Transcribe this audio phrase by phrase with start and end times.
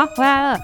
[0.00, 0.58] 好，回来了，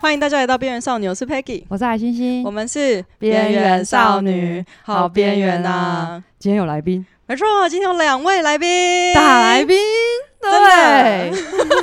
[0.00, 6.24] 欢迎大家来到边缘少女，我是 Peggy，我是海星星，我们是边缘少女，好边缘啊！
[6.38, 9.76] 今天有来宾，没错，今天有两位来宾，大来宾，
[10.40, 11.30] 对，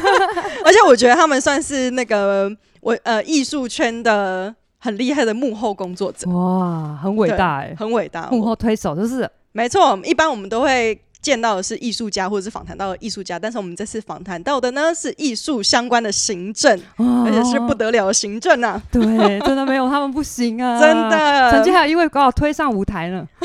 [0.65, 10.99] 而且我觉得他们算是那个我呃艺术圈的很厉害的幕后工作者，哇，很伟大哎，很伟大，幕后推手就是，没错，一般我们都会。
[11.25, 18.79] 见到的是艺术家，或者是访谈到的艺术家，但是我们这次访谈到的呢是艺术相关的行政，哦、而且是不得了的行政啊！
[18.91, 19.01] 对，
[19.39, 20.79] 真的没有他们不行啊！
[20.79, 23.25] 真的，曾经还有一位把我推上舞台呢，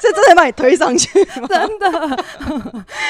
[0.00, 1.08] 这真的把你推上去，
[1.50, 2.24] 真的。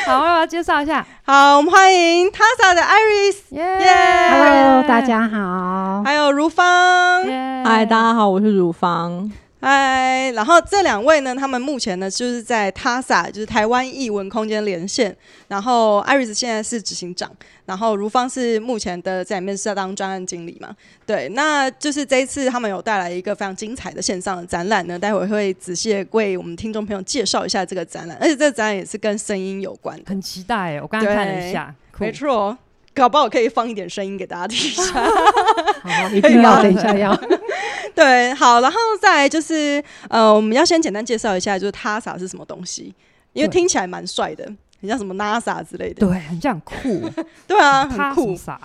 [0.06, 7.22] 好，我要介绍一下，好，我们欢迎 TASA 的 Iris，耶耶，Hello，大家好，还有如芳，
[7.64, 9.30] 嗨，大家好，我是如芳。
[9.62, 15.16] 嗨，然后这两位呢，他们目前呢就是在 TASA，就是台湾艺文空间连线。
[15.46, 17.30] 然后 Iris 现在是执行长，
[17.64, 20.74] 然后如芳是目前的在里面是要当专案经理嘛。
[21.06, 32.58] 对，那就是这一次他们有带来一个非常精彩的线上的展览呢，待会会仔细为我们听众朋友介绍一下这个展览，而且这个展览也是跟声音有关的，很期待诶，我刚刚看了一下，没错，
[32.94, 34.92] 搞不好可以放一点声音给大家听一下。
[35.82, 37.18] 好，一定要等一下要。
[37.94, 42.94] 对，好，然后再就是，呃，我们要先简单介绍一下，就是 TASA 是什么东西，
[43.32, 44.44] 因为听起来蛮帅的，
[44.80, 47.02] 很像什么 NASA 之类的，对，很像酷，
[47.46, 48.58] 对啊，很酷，啥？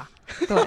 [0.48, 0.58] 对，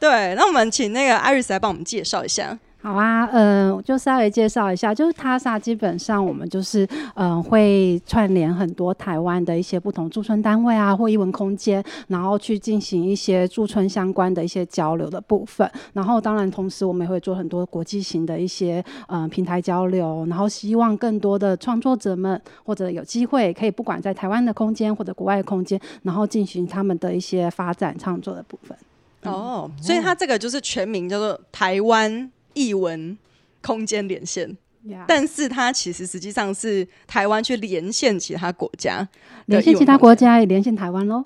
[0.00, 2.58] 对，那我们请那个 Iris 来帮我们介绍一下。
[2.82, 15.70] 好啊，嗯，就稍微介绍一下，就是 TASA 基本上我们就是嗯会串联很多台湾的一些不同驻村单位啊或艺文空间，然后去进行一些驻村相关的一些交流的部分。
[15.92, 28.76] 然后当然同时我们也会做很多国际型的一些嗯平台交流，然后希望更多的创作者们或者有机会可以不管在台湾的空间或者国外的空间，然后进行他们的一些发展创作的部分。
[29.22, 32.28] 哦，所以它这个就是全名叫做台湾。
[32.54, 33.16] 艺文
[33.60, 35.04] 空间连线，Yeah.
[35.06, 39.08] 但是它其实实际上是台湾去连线其他国家，
[39.46, 41.24] 连线其他国家也连线台湾喽。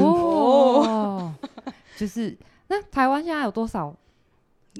[0.00, 1.34] 哦，
[1.96, 2.36] 就是
[2.68, 3.94] 那台湾现在有多少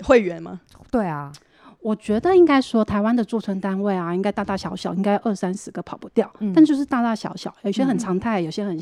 [0.05, 0.61] 会员吗？
[0.91, 1.33] 对啊。
[1.81, 6.29] 我觉得应该说，台湾的驻村单位啊，应该大大小小，应该二三十个跑不掉。
[6.41, 8.77] 嗯、但就是大大小小，有些很常态，有些很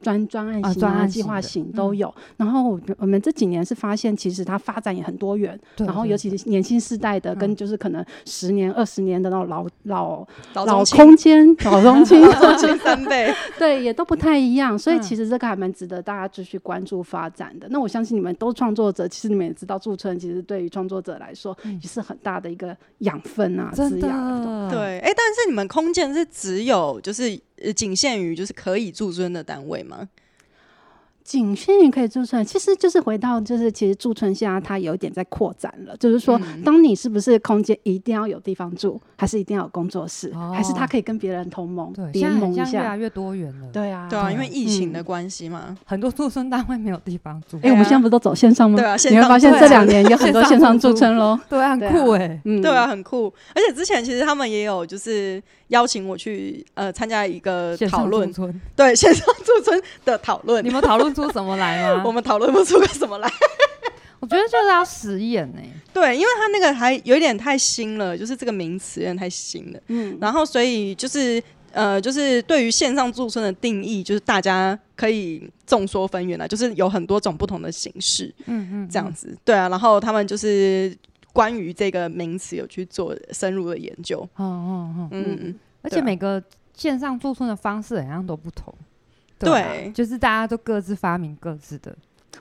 [0.00, 2.08] 专专案型啊、计划、啊、型都有。
[2.16, 5.58] 嗯、然后我们这几年是发现，其实它发展也很多元。
[5.76, 14.78] 对对对，然后尤其是年轻世代的，跟就是可能十年、二十年的那种老老老空间、老中青、 老中青三辈， 对，也都不太一样。
[14.78, 17.66] 所以其实这个还蛮值得大家继续关注发展的。
[17.70, 22.46] 那我相信你们都创作者，其实你们也知道，驻村其实对于创作者来说也是很大的。
[22.46, 30.08] 的一个养分啊，滋养对，哎、欸，但是你们空间是只有就是呃仅限于就是可以驻尊的单位吗？
[31.26, 43.66] 仅限于可以驻村，其实就是回到，就是其实驻村现在它有一点在扩展了，就是说，嗯、当你是不是空间一定要有地方住，还是一定要有工作室，哦、还是他可以跟别人同盟联盟一下，越来越多元了。
[43.72, 47.56] 对啊，对啊，因为疫情的关系嘛，嗯、很多驻村单位没有地方住。
[47.56, 48.78] 哎、欸，我们现在不都走线上吗？
[48.78, 51.36] 对啊，你会发现这两年有很多线上驻村喽。
[51.48, 53.32] 对啊，很酷哎、欸，嗯，对啊，很酷。
[53.52, 55.42] 而且之前其实他们也有就是。
[55.70, 58.32] 邀请我去呃参加一个讨论，
[58.76, 62.02] 对线上驻村的讨论，你们讨论出什么来吗？
[62.06, 63.28] 我们讨论不出个什么来。
[64.20, 65.70] 我觉得就是要实验呢、欸。
[65.92, 69.80] 对，因为他那个还有点太新了，就是这个名词有点太新了。
[69.88, 78.32] 嗯，然后所以就是呃，就是对于线上驻村的定义，就是大家可以众说纷纭了，就是有很多种不同的形式。
[78.46, 80.96] 嗯嗯，这样子，对啊，然后他们就是。
[81.32, 88.72] 关于这个名词有去做深入的研究，嗯嗯嗯，而且每个线上驻村的方式好像都不同，
[89.38, 91.94] 对，就是大家都各自发明各自的。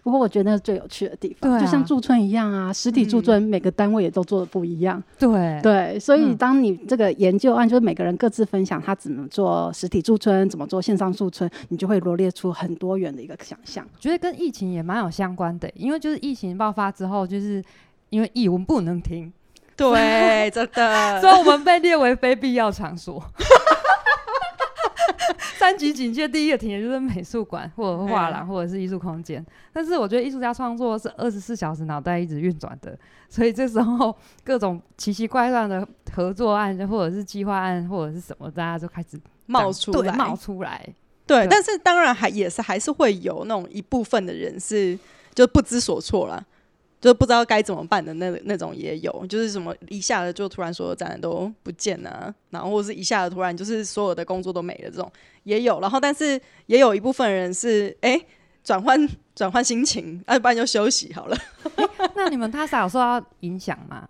[0.04, 13.86] 不过我觉得那是最有趣的地方，啊、就像驻村一样啊，实体驻村每个单位也都做的不一样，对对，所以当你这个研究案，就是每个人各自分享他怎么做实体驻村，怎么做线上驻村，你就会罗列出很多元的一个想象。
[14.00, 17.64] 觉得跟疫情也蛮有相关的，因为就是疫情爆发之后，就是。
[18.12, 19.34] 因为艺文不能停，
[19.76, 23.22] 对，真的， 所以我们被列为非必要场所。
[25.58, 29.46] 三级警戒，第一个停的就是美术馆，或者画廊，或者是艺术空间。
[29.72, 32.98] 但是我觉得艺术家创作是二十四小时脑袋一直运转的，
[33.30, 40.86] 所以这时候各种奇奇怪怪的合作案，或者是计划案，或者是什么，大家就开始冒出来，冒出来。
[41.26, 44.98] 对，对但是当然还也是还是会有那种一部分的人是
[45.34, 46.44] 就不知所措了。
[47.06, 55.12] 就不知道该怎么办的那那种也有，就是什么一下子就突然所有展览都不见了，然后或是一下子突然就是所有的工作都没了这种
[55.44, 58.20] 也有，然后但是也有一部分人是哎
[58.64, 61.38] 转换转换心情，要、啊、不然就休息好了。
[62.16, 64.10] 那你们 TASA 有受到影响吗？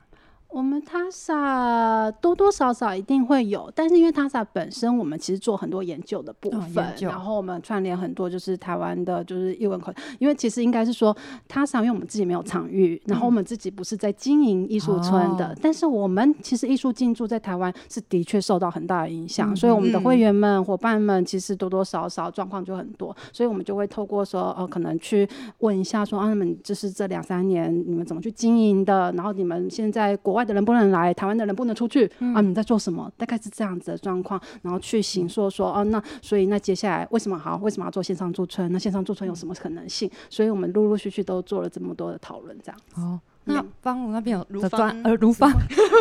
[0.55, 9.93] 我们 TASA 多多少少一定会有，但是因为 TASA 本身，我们其实做很多研究的部分，哦、然后我们串联很多就是台湾的，就是艺文馆。
[10.17, 11.13] 因为其实应该是说
[11.49, 25.27] TASA，因为我们自己没有场域，然后我们自己不是在经营艺术村的，嗯、但是我们其实艺术进驻在台湾是的确受到很大的影响，嗯、所以我们的会员们、伙伴们其实多多少少状况就很多，所以我们就会透过说，呃，可能去
[25.59, 29.11] 问一下说，啊，你们就是这两三年你们怎么去经营的？
[29.17, 30.44] 然后你们现在国外。
[30.45, 32.39] 的人不能来，台湾的人不能出去、嗯、啊！
[32.41, 33.11] 你们在做什么？
[33.17, 37.57] 大概是这样子的状况，然后去行说说，哦、啊，那所以那接下来为什么好？
[37.57, 38.71] 为什么要做线上驻村？
[38.71, 40.09] 那线上驻村有什么可能性？
[40.29, 42.79] 所以我们陆陆续续都做了这么多的讨论，这样。
[42.95, 45.51] 哦，那方如那边有的专呃， 如方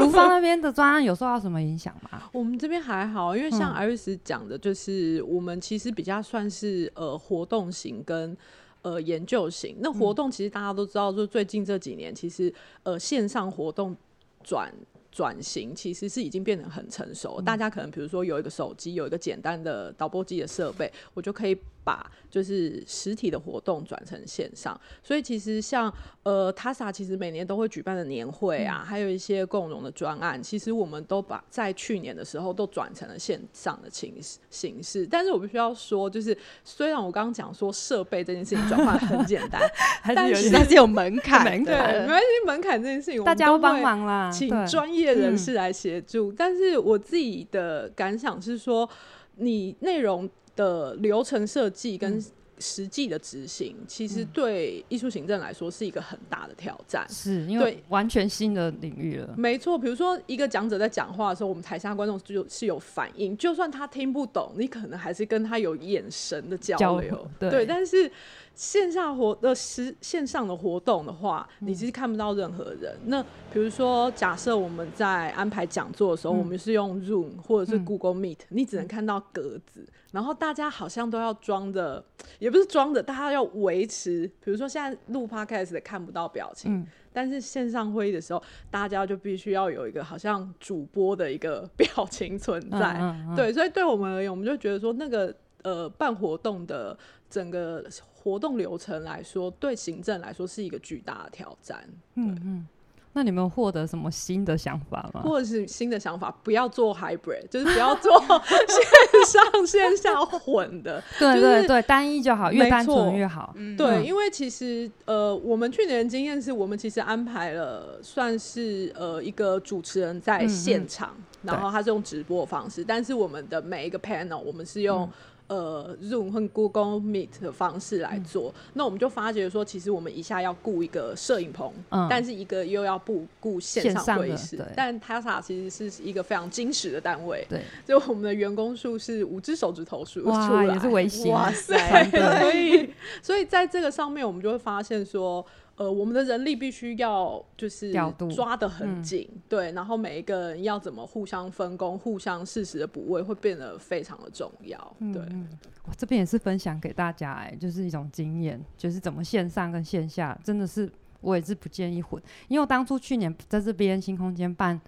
[0.00, 2.22] 如方那边的专案有受到什么影响吗？
[2.32, 8.36] 我们这边还好，因为像艾瑞斯讲的，就是我们其实比较算是呃活动型跟。
[8.84, 12.52] 呃，研究型那活动其实大家都知道，就最近这几年，其实
[12.82, 13.96] 呃线上活动
[14.44, 14.72] 转
[15.14, 17.40] 转型其实是已经变得很成熟。
[17.40, 21.56] 大家可能比如说有一个手机，有一个简单的导播机的设备，我就可以。
[21.86, 34.14] 把就是实体的活动转成线上，所以其实像呃 TASA 其实每年都会举办的年会啊，嗯、还有一些共融的专案，其实我们都把在去年的时候都转成了线上的形
[34.48, 35.06] 形式。
[35.06, 36.34] 但是我必须要说，就是
[36.64, 39.60] 虽然我刚刚讲说设备这件事情转换很简单，
[40.16, 41.44] 但是还是有门槛。
[41.44, 46.30] 对，没关系，门槛这件事情大家都帮忙啦，请专业人士来协助。
[46.30, 48.88] 嗯、但是我自己的感想是说，
[49.36, 50.30] 你内容。
[50.56, 52.24] 的流程设计跟
[52.60, 59.34] 实际的执行，嗯、其实对艺术行政来说是一个很大的挑战，是因为完全新的领域了。
[59.36, 67.10] 没错，比如说一个讲者在讲话的时候，我们台下观众就是有反应，就算他听不懂，你可能还是跟他有眼神的交流。
[67.10, 68.08] 交对，对，但是。
[68.54, 72.94] 线下活的实线上的活动的话，你其实看不到任何人。
[73.02, 73.22] 嗯、那
[73.52, 82.04] 比如说，假设我们在安排讲座的时候，嗯、我们是用 Zoom 或者是 Google Meet，、嗯、你只能看到格子，然后大家好像都要装的，
[82.38, 84.30] 也不是装的，大家要维持。
[84.44, 88.40] 比如说现在录 Podcast 的看不到表情，嗯、但是线上会议的时候，
[88.70, 93.14] 大家就必须要有一个好像主播的一个表情存在。
[93.34, 96.96] 对，所以对我们而言，我们就觉得说，那个呃办活动的
[97.28, 97.84] 整个。
[98.24, 101.84] 活动流程来说，对行政来说是一个巨大的挑战。
[102.14, 102.66] 嗯嗯，
[103.12, 105.20] 那你们获得什么新的想法吗？
[105.22, 108.18] 或者是新的想法，不要做 hybrid，就是不要做
[108.66, 111.02] 线上线下混的。
[111.20, 113.52] 对对对，单一就好，越单纯越好。
[113.56, 125.10] 嗯、对，因为其实呃，我们去年的经验是我们其实安排了算是呃一个主持人在现场，嗯嗯然后他是用直播的方式，但是我们的每一个 panel 我们是用、嗯。
[125.46, 134.58] 呃，Zoom 和 Google Meet 的方式来做，嗯、那我们就发觉说，其实我们一下要雇一个摄影棚，嗯、但是一个又要不顾线上会议室。
[134.74, 141.76] 但 TASA 其实是一个非常精实的单位，对，就我们的员工数是五只手指头数出来，也是微型，哇塞，
[142.10, 142.90] 所以
[143.22, 145.44] 所以在这个上面，我们就会发现说。
[145.76, 147.92] 呃，我们的人力必须要就是
[148.34, 154.96] 抓得很紧，嗯、对，然后每一个人要怎么互相分工、互相适时的补位，会变得非常的重要。
[155.12, 155.48] 对，嗯、
[155.84, 160.88] 我这边也是分享给大家、欸，哎，就是一种经验，就是怎么线上跟线下，真的是
[161.20, 164.80] 我也是不建议混，因为我当初去年在这边新空间办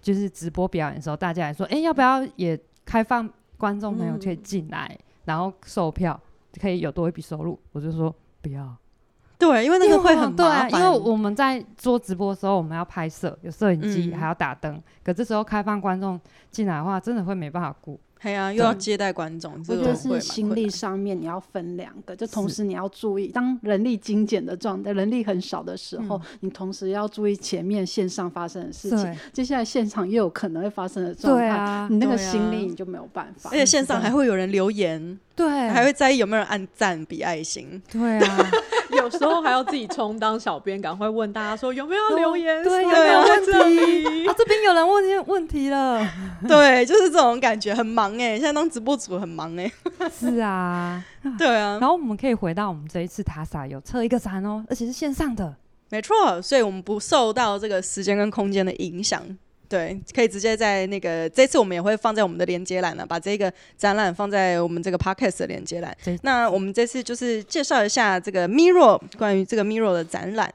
[0.00, 6.18] 就是直播表演的时候，大家也说，哎、欸，要不要也开放观众朋友可以进来，嗯、然后售票
[6.58, 8.74] 可以有多一笔收入，我就说不要。
[9.42, 10.70] 对，因为那个会很麻烦。
[10.70, 14.80] 对，因为我们在做直播的时候，我们要拍摄，有摄影机，嗯、还要打灯。
[15.02, 16.20] 可这时候开放观众
[16.52, 17.98] 进来的话，真的会没办法顾。
[18.22, 33.50] 对啊，又要接待观众，我觉得是心力上面你要分两个，就同时你要注意，当人力精简的状态，人力很少的时候，你同时要注意前面线上发生的事情，接下来现场又有可能会发生的状态，你那个心力你就没有办法。
[33.50, 38.50] 而且线上还会有人留言，对，还会在意有没有人按赞、比爱心，对啊。
[38.92, 44.34] 有时候还要自己充当小编，赶快问大家说有没有留言，对，有没有问题 啊？
[44.36, 46.06] 这边有人问问题了，
[46.48, 49.70] 对，就是这种感觉，很忙哎，现在当直播主很忙哎，
[50.18, 51.04] 是啊，
[51.38, 51.78] 对啊。
[51.80, 55.54] 然后我们可以回到我们这一次 TASA 有测一个展哦，而且是线上的，
[55.90, 59.22] 没错，所以我们不受到这个时间跟空间的影响。
[59.68, 65.96] 对，可以直接在那个这次我们也会放在我们的连接栏了，把这个展览放在我们这个 podcast 的连接栏。
[66.04, 70.52] 对那我们这次就是介绍一下这个 Mirro 关于这个 Miro 的展览。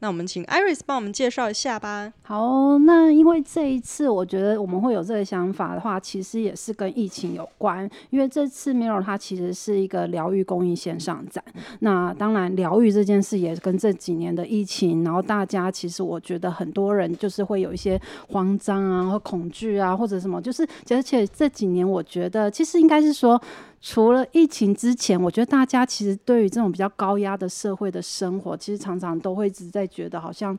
[0.00, 2.12] 那我们请 Iris 帮我们介绍一下吧。
[2.22, 7.88] 好，那因为这一次我觉得我们会有这个想法的话，其实也是跟疫情有关。
[8.08, 11.44] 因为这次 Mirror 它其实是一个疗愈公益线上展。
[11.80, 23.40] 那当然，疗愈这件事也跟这几年的疫情，然后大家其实我觉得很多人就是会有一些慌张啊、或恐惧啊，或者什么，就是而且这几年我觉得其实应该是说。
[23.82, 30.56] 除了疫情之前，我觉得大家其实对于这种比较高压的社会的生活，其实常常都会一直在觉得好像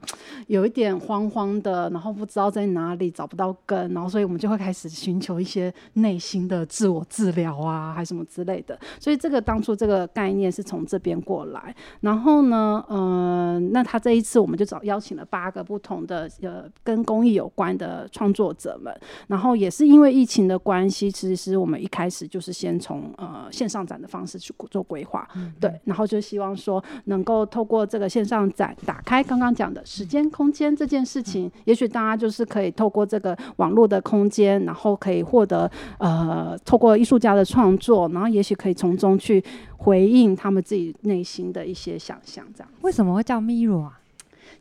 [0.48, 8.78] 有一点慌慌的，然后不知道在哪里找不到根，然后所以我们就会开始寻求一些内心的自我治疗啊，还什么之类的。
[9.00, 11.75] 所以这个当初这个概念是从这边过来。
[12.00, 18.92] 然后呢，嗯、呃，那他这一次我们就找邀请了八个不同的呃跟公益有关的创作者们，
[19.28, 39.44] 然后也是因为疫情的关系，其实我们一开始就是先从呃，线上展的方式去做规划，嗯，对，然后就希望说能够透过这个线上展打开刚刚讲的时间空间这件事情，嗯，也许大家就是可以透过这个网络的空间，然后可以获得呃，透过艺术家的创作，然后也许可以从中去
[39.77, 42.72] 回应他们自己内心的一些想象，这样。
[42.82, 44.00] 为什么会叫 Mirror 啊？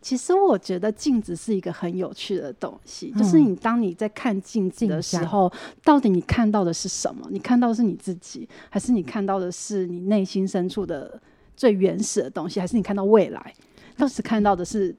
[0.03, 5.53] 其实我觉得镜子是一个很有趣的东西，嗯、就是你当你在看镜子的时候，
[5.85, 7.29] 到底你看到的是什么？
[7.31, 11.21] 你看到的是你自己，还是你看到的是你内心深处的
[11.55, 12.59] 最原始的东西？
[12.59, 13.55] 还是你看到未来？
[13.97, 14.97] 当时看到的是，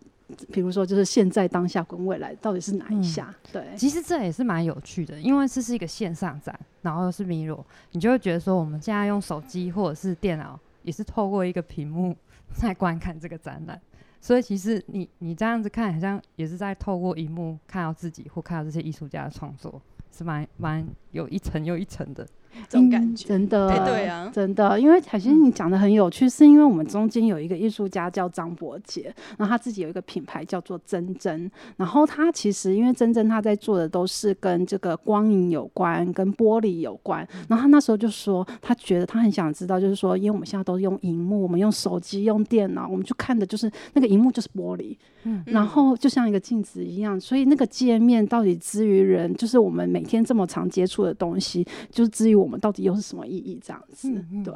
[0.52, 3.34] 比如说就是现在当下跟未来到底是哪一下？
[3.46, 12.16] 嗯、对，其实这也是蛮有趣的，因为这是一个线上展，然后又是 Mirror，你就会觉得说我们现在用手机或者是电脑，也是透过一个屏幕
[12.54, 13.82] 在观看这个展览。
[14.22, 22.26] 所以其实你你这样子看，好像也是在透过荧幕看到自己，或看到这些艺术家的创作，是蛮蛮有一层又一层的。
[22.70, 53.60] 这种感觉、嗯、真的，欸、对啊，真的，因为海星你讲的很有趣，是因为我们中间有一个艺术家叫张伯杰，然后他自己有一个品牌叫做真真，然后他其实因为真真他在做的都是跟这个光影有关，跟玻璃有关，然后他那时候就说，他觉得他很想知道，就是说，因为我们现在都用荧幕，我们用手机、用电脑，我们就看的就是那个荧幕就是玻璃，嗯，然后就像一个镜子一样，所以那个界面到底之于人，就是我们每天这么常接触的东西，就是之于我们到底又是什么意义？
[53.64, 54.54] 这样子，嗯、对。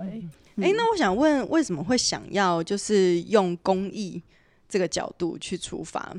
[0.57, 4.21] 哎、那我想问，为什么会想要就是用公益
[4.69, 6.15] 这个角度去出发？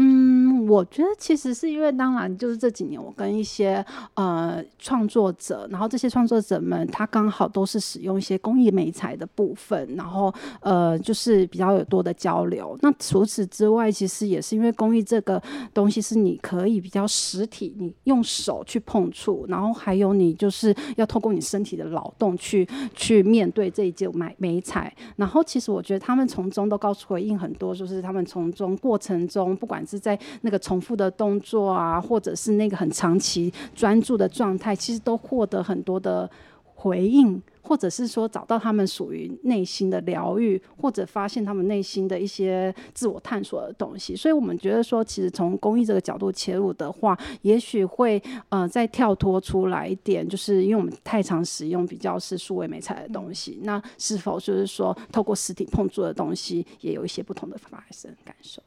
[0.00, 12.78] 嗯，我觉得其实是因为，当然就是这几年我跟一些呃创作者，然后这些创作者们他刚好都是使用一些工艺美材的部分，然后呃就是比较有多的交流。
[12.80, 15.42] 那除此之外，其实也是因为工艺这个
[15.74, 22.64] 东西是你可以比较实体，你用手去碰触，然后还有你就是要透过你身体的劳动去
[22.94, 24.94] 去面对这一件买美材。
[25.16, 29.84] 然后其实我觉得他们从中都告诉回应很多，就是他们从中过程中不管。
[29.88, 36.30] 是在那个重复的动作啊，或者是那个很长期专注的状态，其实都获得很多的
[36.74, 44.14] 回应，或者是说找到他们属于内心的疗愈，或者发现他们内心的一些自我探索的东西。
[44.14, 58.62] 所以我们觉得说，其实从公益这个角度切入的话，也许会呃再跳脱出来一点，就是因为我们太常使用比较是数位美材的东西，那是否就是说透过实体碰触的东西，也有一些不同的发生感受？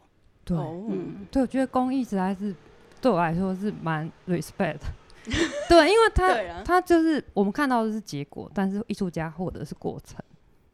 [0.58, 2.54] 对，嗯，对，我觉得公益实在是
[3.00, 4.80] 对我来说是蛮 respect，
[5.70, 10.24] 对，因为他他就是我们看到的是结果，但是艺术家获得是过程，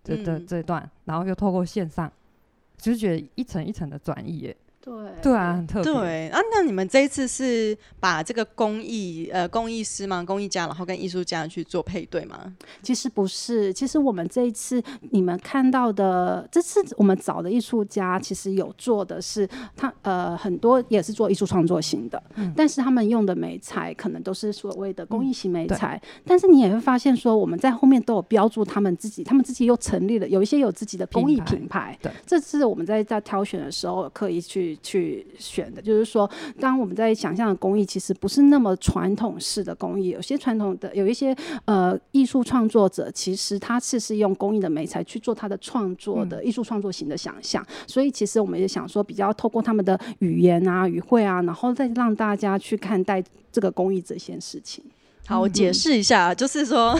[0.03, 2.11] 这这这段，然后又透过线上，
[2.77, 4.57] 就是觉得一层一层的转移耶。
[4.87, 5.93] 对对啊，很特别。
[5.93, 12.55] 对啊，那你们这一次是把这个工艺呃工艺师嘛，工艺家，然后跟艺术家去做配对吗？
[12.81, 26.21] 其实不是，其实我们这一次你们看到的，这次我们找的艺术家，其实有做的是他呃很多也是做艺术创作型的，嗯，但是他们用的美材可能都是所谓的工艺型美材，嗯。
[26.25, 31.97] 但是你也会发现说，我们在后面都有标注他们自己，他们自己又成立了有一些有自己的工艺品牌。
[32.01, 34.76] 对，这次我们在在挑选的时候刻意去。
[34.81, 36.29] 去选的，就是说，
[36.59, 40.09] 当我们在想象的工艺，其实不是那么传统式的工艺。
[40.09, 47.61] 有些传统的，有一些呃艺术创作者，其实他是是用工艺的媒材去做他的创作的艺术创作型的想象。
[47.67, 47.75] 嗯。
[47.87, 54.83] 所以，其实我们也想说，比较透过他们的语言啊、语汇啊，然后再让大家去看待这个工艺这件事情。
[55.25, 56.97] 好，我解释一下，嗯、就是说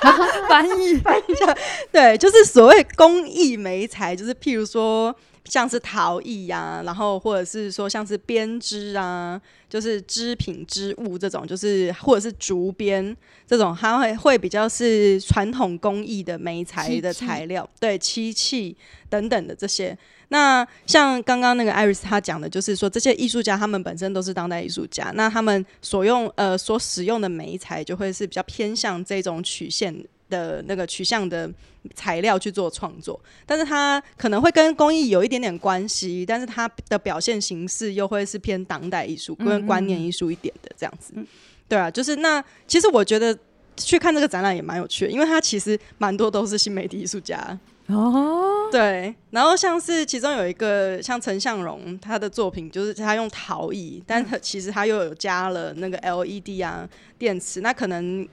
[0.48, 1.56] 翻译翻译一下，
[1.90, 5.14] 对，就是所谓工艺媒材，就是譬如说。
[5.44, 13.16] 像是陶艺呀，然后或者是说像是编织啊，就是织品织物这种，就是或者是竹编
[13.46, 18.76] 这种，它会会比较是传统工艺的媒材的材料，漆对漆器
[19.08, 19.96] 等等的这些。
[20.32, 29.92] 那像刚刚那个 Iris 他讲的，就是说这些艺术家他们本身都是当代艺术家，那他们所用呃所使用的媒材就会是比较偏向这种曲线
[30.30, 31.50] 的那个取向的
[31.94, 41.12] 材料去做创作，但是它可能会跟工艺有一点点关系，但是它的表现形式又会是偏当代艺术跟观念艺术一点的这样子。
[41.16, 41.26] 嗯嗯
[41.68, 43.36] 对啊，就是那其实我觉得
[43.76, 47.58] 去看这个展览也蛮有趣的，因为它其实蛮多都是新媒体艺术家。
[47.86, 58.26] 哦，对，然后像是其中有一个像陈向荣，他的作品就是他用陶艺，但他其实他又有加了那个 LED 啊电池，那可能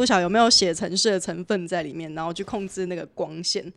[0.00, 3.70] 不晓得有没有写程式的成分在里面，然后去控制那个光线。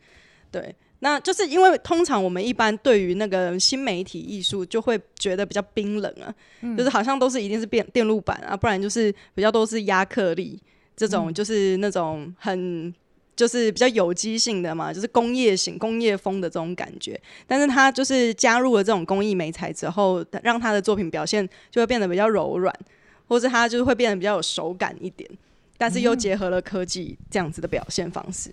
[0.50, 10.58] 对，那就是因为通常我们一般对于那个新媒体艺术就会觉得比较冰冷啊，嗯、就是好像都是一定是电电路板啊，不然就是比较都是压克力
[10.96, 12.96] 这种，就是那种很。
[13.36, 17.20] 就是比较有机性的嘛，就是工业型、工业风的这种感觉。
[17.48, 22.72] 但是他就是加入了这种工艺媒材之后，让他的作品表现就会变得比较柔软，
[23.28, 25.28] 或者他就是会变得比较有手感一点，
[25.84, 28.50] 但是又结合了科技这样子的表现方式。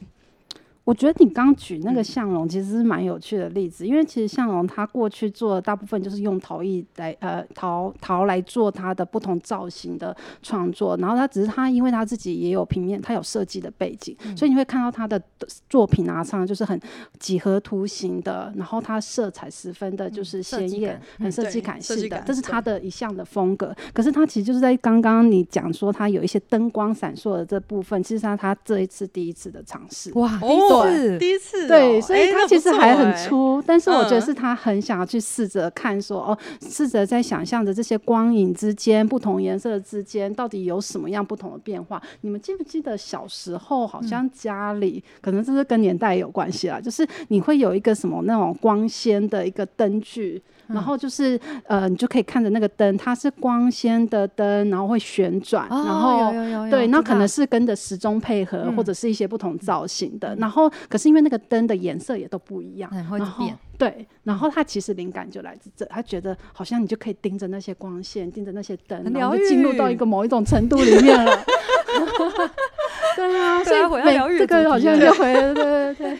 [0.85, 15.21] 我觉得你刚举那个向龙其实是蛮有趣的例子，因为其实向龙他过去做的大部分就是用陶艺来呃陶陶来做他的不同造型的创作，然后他只是他因为他自己也有平面，他有设计的背景，嗯、所以你会看到他的
[15.69, 16.81] 作品啊，常常就是很
[17.21, 23.73] 几何图形的，然后他色彩十分的就是鲜艳，很设计感是的，这是他的一项的风格。
[23.93, 30.37] 可是他其实就是在刚刚你讲说他有一些灯光闪烁的这部分，其实他他这一次第一次的尝试哇。
[30.41, 42.03] 哦是第一次，对，所以他其实还很粗，欸欸、但是我觉得是他很想要去试着看说，说、嗯、哦，试着在想象着这些光影之间、不同颜色之间到底有什么样不同的变化。
[42.23, 50.43] 你们记不记得小时候好像家里，嗯、可能这是跟年代有关系啦，就是你会有一个什么那种光纤的一个灯具。
[50.73, 56.31] 然后就是呃，你就可以看着那个灯，它是光纤的灯，然后会旋转，然后
[56.71, 60.35] 对，那可能是跟着时钟配合，或者是一些不同造型的。
[60.37, 63.57] 然后可是因为那个灯的颜色也都不一样，会变。
[63.81, 71.45] 对，然后他其实灵感就来自这，他觉得好像你就可以盯着那些光线，盯着那些灯，然后就进入到一个某一种程度里面了。
[73.17, 76.19] 对啊，所以每这个好像就回了，对对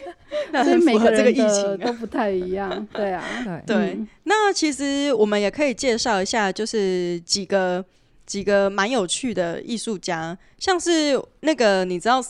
[0.51, 3.23] 对， 所以每个人的都不太一样，对啊，
[3.65, 3.97] 对。
[4.23, 7.83] 那其实我们也可以介绍一下，就是几个
[8.25, 12.21] 几个蛮有趣的艺术家，像是那个你知道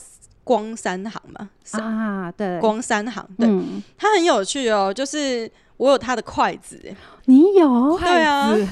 [0.44, 1.50] 光三行嘛？
[1.80, 3.48] 啊，对，光三行，对，
[3.98, 6.80] 它很有趣哦，就是我有他的筷子，
[7.26, 7.98] 你有？
[8.00, 8.68] 对啊， 你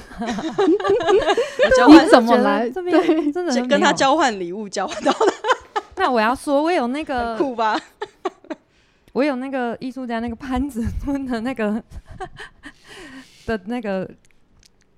[2.10, 2.70] 怎么来？
[2.70, 5.34] 这边真的跟他交换礼物交换到了。
[5.96, 7.80] 那我要说，我有那个酷吧？
[9.14, 11.82] 我有那个艺术家那个潘子敦的那个
[13.46, 14.10] 的那个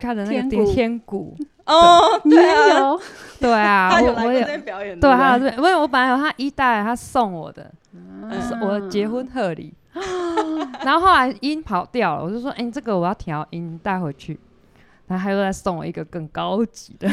[0.02, 2.98] 看的那个天鼓 哦，对啊，
[3.40, 7.72] 对啊，他有来过这表演，对啊，对，因为我本来有他一代，他送我的，
[8.62, 9.74] 我的结婚贺礼，
[10.84, 14.40] 然后后来音跑掉了，我就说，哎，这个我要调音带回去，
[15.08, 17.08] 然后他又再送我一个更高级的。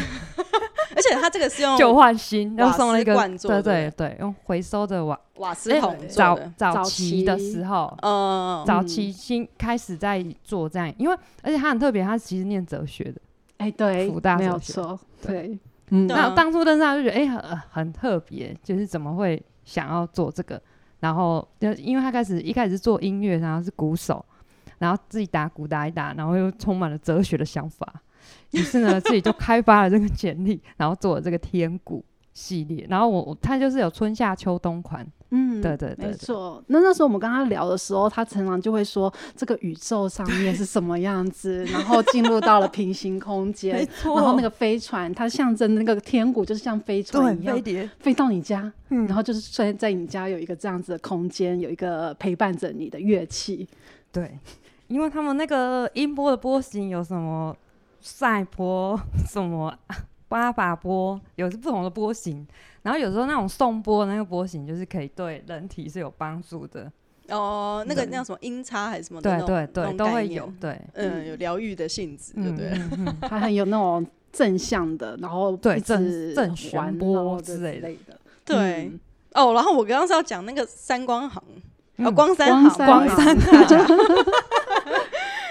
[0.99, 5.97] 而且他这个是用旧换新，又送了一个，对对对，用回收的瓦瓦斯桶。
[6.09, 13.21] 早早期的时候，嗯，早期新开始在做这样，因为而且他很特别，他其实念哲学的，
[13.59, 15.57] 哎，对，辅大没有错，对，
[15.91, 20.61] 嗯，那当初登上就觉得哎很很特别，就是怎么会想要做这个，
[20.99, 24.25] 然后就因为他开始一开始做音乐，然后是鼓手，
[24.79, 28.03] 然后自己打鼓打一打，然后又充满了哲学的想法。
[28.53, 32.87] 于是呢，自己就开发了这个简历，然后做了这个天鼓系列。
[32.89, 36.63] 然后我我他就是有春夏秋冬款，嗯，对对对，没错。
[36.69, 44.17] 那那时候我们跟他聊的时候，他常常就会说这个宇宙上面是什么样子，然后进入到了平行空 间，没错。
[44.17, 53.69] 然后那个飞船，它象征那个天鼓，就是像飞船一样飞碟飞到你家，嗯，然后就是在在你家有一个这样子的空间，有一个陪伴着你的乐器。
[54.11, 54.39] 对，
[54.87, 57.55] 因为他们那个音波的波形有什么？
[58.01, 59.77] 赛波什么
[60.29, 62.47] 八法波，有不同的波形，
[62.83, 66.91] 然后有时候那种送波那个波形就是可以对人体是有帮助的
[67.29, 67.85] 哦。
[67.89, 69.21] 那个那叫什么音差还是什么？
[69.23, 70.53] 对对对，都会有。
[70.61, 72.71] 对，嗯，有疗愈的性质，对不对？
[73.23, 78.19] 它很有那种正向的，然后对正正弦波之类的。
[78.45, 78.93] 对
[79.33, 81.43] 哦，然后我刚刚是要讲那个三光行，
[81.99, 83.37] 哦，光三行，光三。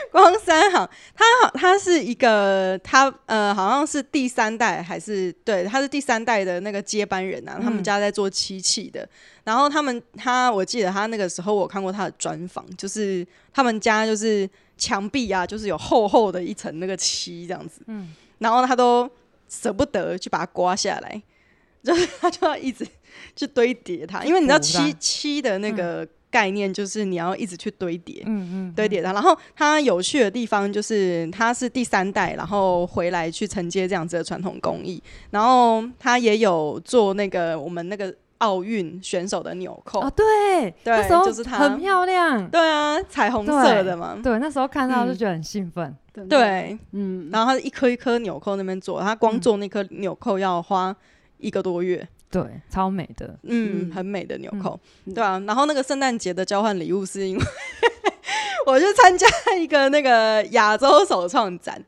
[0.11, 7.55] 光三行，他好，他是一个，他呃，好像是第三代还是对，他是第三代的那个接班人啊。
[7.59, 9.07] 嗯、他们家在做漆器的，
[9.43, 19.09] 然后他们他，我记得他那个时候我看过他的专访，就是他们家就是墙壁啊，就是有厚厚的一层那个漆这样子，嗯，然后他都
[19.49, 21.21] 舍不得去把它刮下来，
[21.83, 22.87] 就是他就要一直
[23.35, 26.03] 去堆叠它，因为你知道漆漆的那个。
[26.03, 29.11] 嗯概念就是你要一直去堆叠，嗯嗯，堆叠它。
[29.11, 35.01] 然后它有趣的地方就是，它是第三代，然后回来去承接这样子的传统工艺。
[35.31, 40.25] 然后它也有做那个我们那个奥运选手的纽扣啊，对
[40.83, 47.29] 对，那时候就是它很漂亮，对啊，彩虹色的嘛，对，那时候看到就觉得很兴奋，嗯、对，嗯。
[47.31, 50.95] 然后它一颗一颗纽扣那边做，它光做那颗纽扣要花
[51.39, 52.07] 一个多月。
[52.29, 55.39] 对，超美的，嗯，很美的纽扣，嗯、对啊。
[55.47, 57.43] 然后那个圣诞节的交换礼物是因为
[58.67, 59.25] 我去参加
[59.57, 61.81] 一个那个亚洲首创展，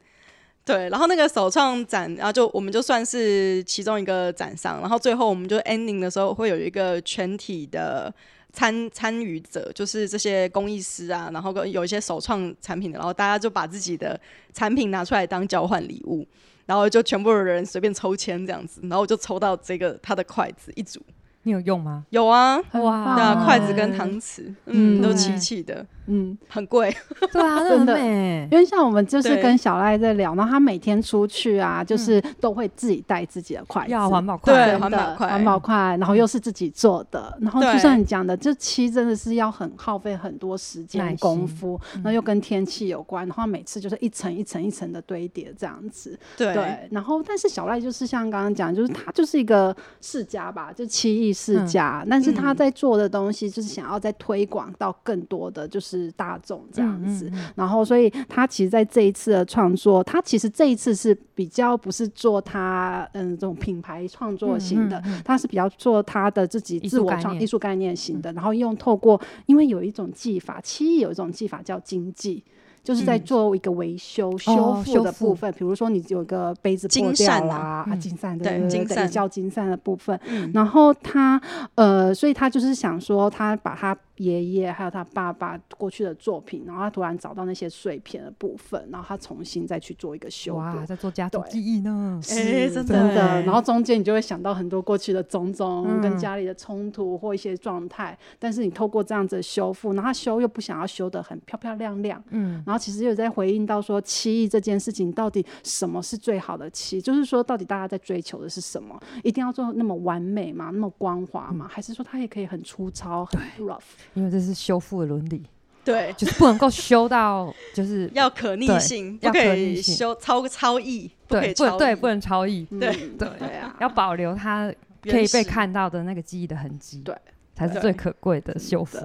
[0.63, 8.11] 对，然后那个首创展，然后就我们就算是其中一个展商，然后最后我们就 ending 的时候会有一个全体的
[8.53, 14.17] 参参与者，就是这些工艺师啊，然后有一些首创产品的，然后大家就把自己的
[14.53, 16.25] 产品拿出来当交换礼物。
[16.69, 21.01] 然后就全部的人随便抽签这样子，然后就抽到这个他的筷子一组。
[21.43, 22.05] 你有用吗？
[22.09, 26.93] 有啊，哇，对啊，筷子跟汤匙，嗯，都漆器的，嗯，很贵，
[27.31, 28.47] 对啊， 真的美。
[28.51, 46.53] 因为像我们就是跟小赖在聊，然后他每天出去啊，就是都会自己带自己的筷子，要环保筷，对，环保筷，环保筷，然后又是自己做的，然后就像你讲的，这漆真的是要很耗费很多时间功夫，然后又跟天气有关，然后每次就是一层一层一层的堆叠这样子，对，
[46.91, 51.29] 然后但是小赖就是像刚刚讲，就是他就是一个世家吧，就漆艺。
[51.39, 72.43] 世家，但是他在做的东西就是想要再推广到更多的就是大众这样子，然后所以他其实在这一次的创作，他其实这一次是比较不是做他嗯这种品牌创作型的，他是比较做他的自己自我创艺术概念型的，然后用透过因为有一种技法，漆艺有一种技法叫金继。
[72.83, 81.41] 就是在做一个维修、嗯、修复的部分，比、哦、如说你有个杯子破掉啦，啊，金散对对对，叫金散的部分，嗯、然后他
[81.75, 83.97] 呃，所以他就是想说，他把他。
[84.19, 93.41] 爷爷还有他爸爸过去的作品，然后他突然找到那些碎片的部分，然后他重新再去做一个修补，在做家族记忆呢，是、欸、真的。
[93.43, 98.11] 然后中间你就会想到很多过去的种种，跟家里的冲突或一些状态。
[98.11, 102.61] 嗯、但是你透过这样子的修复，然后他修又不想要修得很漂漂亮亮，嗯。
[102.65, 107.01] 然后其实又在回应到说，七艺这件事情到底什么是最好的七？
[107.01, 108.99] 就是说，到底大家在追求的是什么？
[109.23, 110.71] 一定要做那么完美吗？
[110.73, 111.65] 那么光滑吗？
[111.65, 113.79] 嗯、还是说它也可以很粗糙、很 rough？
[114.13, 115.43] 因为这是修复的伦理，
[115.83, 127.15] 对，就是不能够修到，就是 要可逆性，不可以修超超逸，对，不对，不能超意，对对啊，要保留它可以被看到的那个记忆的痕迹，对，
[127.53, 128.97] 才是最可贵的修复，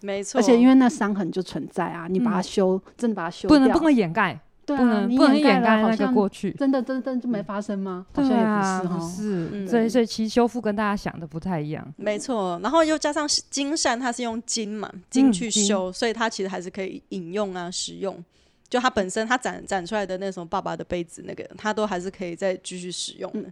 [0.00, 0.38] 没错。
[0.38, 4.38] 而且因为那伤痕就存在啊，你把它修，真的把它修，不能不能掩盖。
[4.66, 8.04] 对啊，不能掩盖那个过去，真的真的就没发生吗？
[8.12, 11.94] 好像也，不是是，所以所以其实修复跟大家想的不太一样。
[11.96, 18.22] 没错，然后又加上金扇，它是用金嘛，金去修，所以它其实还是可以饮用啊，使用。
[18.68, 23.48] 就它本身，它展展出来的那种爸爸的杯子，那个它都还是可以再继续使用的。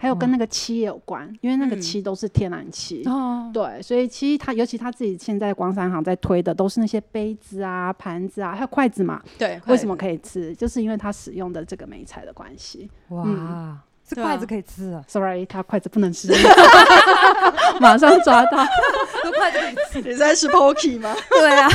[0.00, 9.20] 还有跟那个漆有关，嗯、因为那个漆都是天然漆，嗯、对，所以其实他尤其他自己现在光三行在推的都是那些杯子啊、盘子啊，还有筷子嘛。
[9.36, 10.54] 对，为什么可以吃？
[10.54, 12.88] 就是因为它使用的这个媒材的关系。
[13.08, 16.32] 哇，嗯、这筷子可以吃啊？Sorry，他筷子不能吃。
[17.80, 18.64] 马上抓到，
[19.22, 20.08] 这筷子可以吃。
[20.08, 21.14] 你在吃 Pocky 吗？
[21.28, 21.68] 对啊，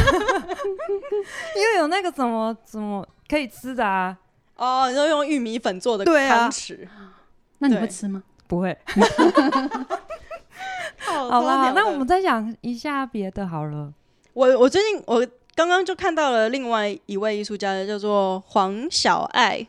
[1.56, 4.18] 因为有那个怎么怎么可以吃的啊？
[4.56, 6.88] 哦，你说用玉米粉做的汤匙。
[7.64, 8.22] 那你会吃吗？
[8.46, 8.78] 不会。
[10.98, 13.94] 好了，那我们再讲一下别的好了。
[14.34, 19.66] 我我最近我刚刚就看到了另外一位艺术家，叫做黄小爱。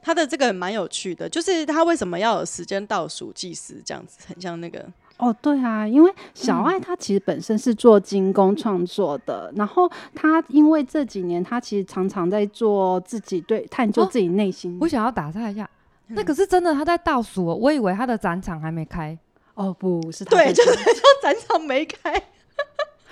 [0.00, 4.86] 他的这个蛮有趣的，就是他为什么要有时间倒数计时这样子，很像那个。
[5.16, 14.78] 哦，对啊，因为小爱他其实本身是做精工创作的，嗯、然后他因为这几年他其实常常在做自己对探究自己内心、哦。
[14.82, 15.68] 我想要打岔一下。
[16.08, 19.16] 那可是真的，他在倒数，我以为他的展场还没开。
[19.54, 22.22] 哦，不是，对，就是说展场没开。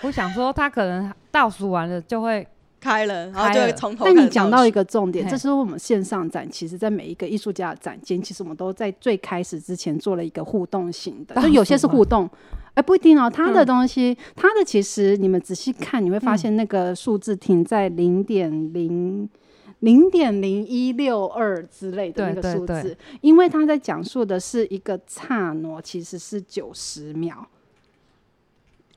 [0.02, 2.46] 我想说，他可能倒数完了就会
[2.80, 4.04] 开了，然后就会从头。
[4.04, 12.30] 但你讲到一个重点，这是我们线上展，其实在每一个艺术家的展间，其实我们都在最开始之前做了一个互动型的，就有些是互动，
[12.74, 13.28] 哎，不一定哦。
[13.28, 19.28] 他的东西，嗯、他的其实你们仔细看，你会发现那个数字停在零点零
[19.80, 27.46] 零点零一六二之类的那个数字，对对对，因为他在讲述的是一个刹那，其实是九十秒。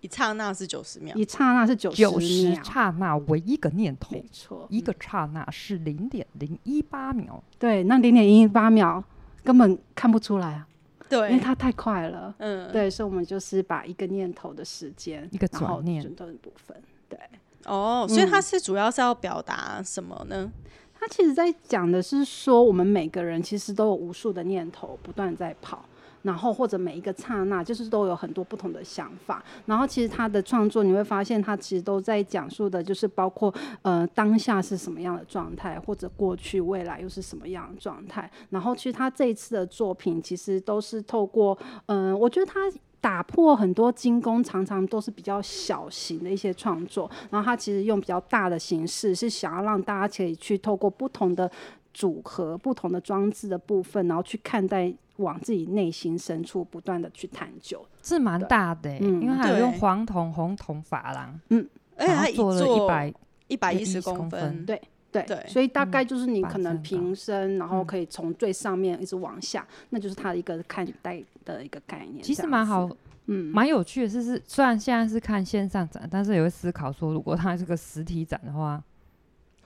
[0.02, 2.02] 一刹那是九十秒，一刹那是九十
[2.50, 9.04] 秒，刹那为一个念头，没错，一个刹那是零点零一八秒，对，那零点零一八秒
[9.44, 10.66] 根本看不出来啊，
[11.10, 16.02] 对，因为它太快了，嗯，对，所以我们就是把一个念头的时间，一个转念。
[16.16, 17.20] 的部分，对，
[17.66, 20.52] 哦，所以他是主要是要表达什么呢？
[21.00, 25.86] 他其实在讲的是说，我们每个人其实都有无数的念头不断在跑。
[26.22, 29.42] 然后或者每一个刹那，就是都有很多不同的想法。
[29.66, 38.30] 然后其实他的创作，你会发现他其实都在讲述的，就是包括呃当下是什么样的状态，或者过去未来又是什么样的状态。
[38.50, 42.70] 然后其实他这一次的作品，其实都是透过嗯、呃，我觉得他
[43.02, 47.10] 打破很多精工，常常都是比较小型的一些创作。
[47.30, 51.50] 然后他其实用比较大的形式，是想要让大家可以去透过不同的
[51.94, 54.94] 组合、不同的装置的部分，然后去看待。
[55.20, 63.14] 往自己内心深处不断的去探究，是蛮大的、欸，嗯，因为还有用黄铜、红铜珐琅，嗯，而且他做了一百
[63.50, 72.24] 一百一十公分，对对对，所以大概就是你可能平身，然后可以从最上面一直往下，那就是它的一个看待的一个概念。
[72.24, 72.90] 其实蛮好，
[73.28, 78.84] 嗯，蛮有趣的是，是虽然现在是看线上展，但是也会思考说，如果它是个实体展的话。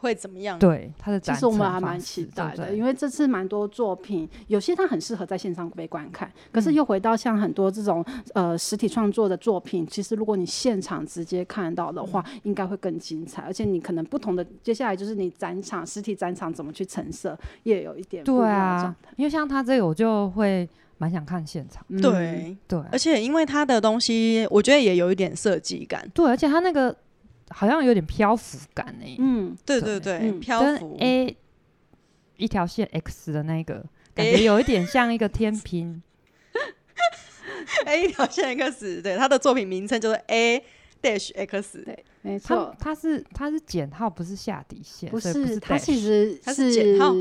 [0.03, 0.59] 会怎么样？
[0.59, 18.47] 对，他的其实我们还蛮期待的，对对，因为这次蛮多作品，有些它很适合在线上被观看，可是又回到像很多这种呃实体创作的作品，其实如果你现场直接看到的话，嗯、应该会更精彩，而且你可能不同的接下来就是你展场实体展场怎么去陈设，也有一点不一样的。
[18.47, 21.81] 对啊，因为像他这个，我就会蛮想看现场。
[22.01, 26.05] 对、嗯、对，而且因为他的东西，我觉得也有一点设计感。
[26.13, 26.93] 对，而且他那个。
[27.53, 29.15] 好像有点漂浮感呢、欸。
[29.19, 30.97] 嗯，对对对，漂浮。
[30.99, 31.37] A
[32.37, 36.01] 一条线 X 的那个感觉有一点像一个天平。
[37.85, 40.63] A 一条线 X，对，他的作品名称就是 A
[41.01, 47.13] dash X，对，没错，它是它是减号，不是下底线，不是，不是它其实它是减号。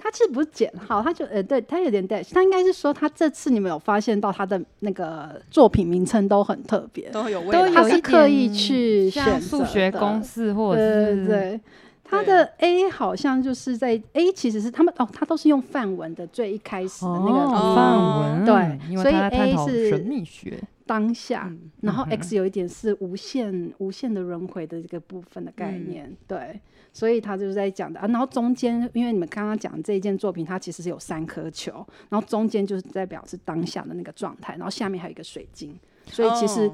[0.00, 11.60] 他其实不是减号，他就呃，对他有点 dash，他应该是说他这次你们有发现到他的那个作品名称都很特别，都有都有是刻意去选数学公式或者是对，对，对，
[12.04, 26.58] 他的 A 好像就是在 A 其实是他们哦，他都是用范文的最一开始的那个范文，对，所以 A 是神秘学当下，然后 X 有一点是无限无限的轮回的这个部分的概念，对。
[26.90, 36.68] 所以他就是在讲的啊，然后中间，因为你们刚刚讲这一件作品，它其实是有三颗球，然后中间就是代表是当下的那个状态，然后下面还有一个水晶，所以其实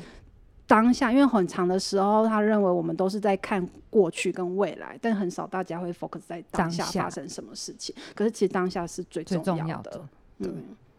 [0.67, 7.95] 当下，因为很长的时候，他认为我们都是在看过去跟未来，但很少大家会 focus 在当下发生什么事情。
[8.15, 10.01] 可是其实当下是最重要的。
[10.39, 10.51] 对，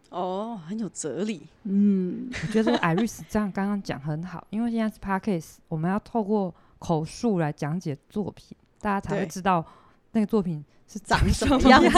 [0.09, 1.47] 哦，很有哲理。
[1.63, 8.55] 嗯，我觉得 Iris 这样刚刚讲很好，因为现在是 Podcast，我们要透过口述来讲解作品。
[8.81, 9.65] 大家才会知道
[10.11, 11.89] 那个作品是长什么样子。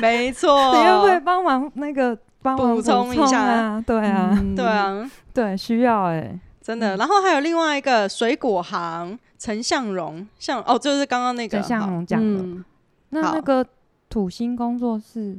[0.00, 3.84] 没错，你会不会帮忙那个帮忙补充一下啊？
[3.86, 6.96] 对啊，对啊，对，需要哎，真的。
[6.96, 12.64] 然后还有另外一个水果行陈向荣，向哦，就是刚刚那个陈向荣讲的。
[13.10, 13.64] 那那个
[14.16, 15.36] 土星工作室。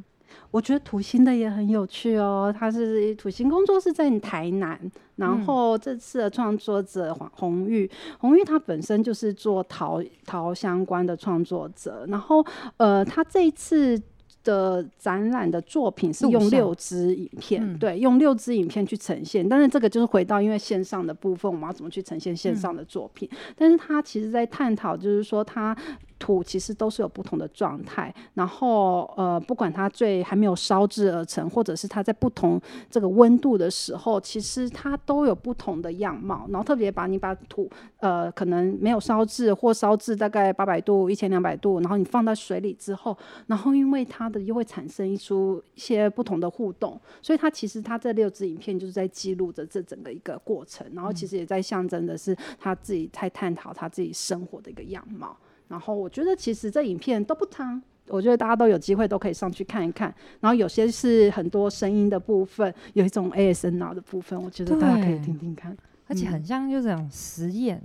[0.52, 4.80] 我觉得土星的也很有趣哦，他是土星工作室在台南，
[5.16, 12.46] 然后这次的创作者黄红玉，红玉他本身就是做陶陶相关的创作者，然后
[12.78, 14.00] 呃，他这一次
[14.44, 23.28] 的展览的作品是用六支影片，嗯、对，用六支影片去呈现，但是这个就是回到因为线上的部分，我们要怎么去呈现线上的作品？
[23.32, 25.76] 嗯、但是他其实在探讨，就是说他。
[26.20, 36.48] 土其实都是有不同的状态，然后呃，不管它最还没有烧制而成，或者是它在不同这个温度的时候，其实它都有不同的样貌。
[36.50, 55.38] 然后特别把你把土呃，可能没有烧制或烧制大概八百度、一千两百度，然后你放到水里之后，然后因为它的又会产生一出一些不同的互动，所以它其实它这六支影片就是在记录着这整个一个过程，然后其实也在象征的是他自己在探讨他自己生活的一个样貌。
[55.68, 60.14] 然后我觉得其实这影片都不长，我觉得大家都有机会都可以上去看一看。
[60.40, 65.78] 然后有些是很多声音的部分，有一种 ASMR 的部分，我觉得大家可以听听看。
[66.10, 67.82] 而且很像就是这种实验，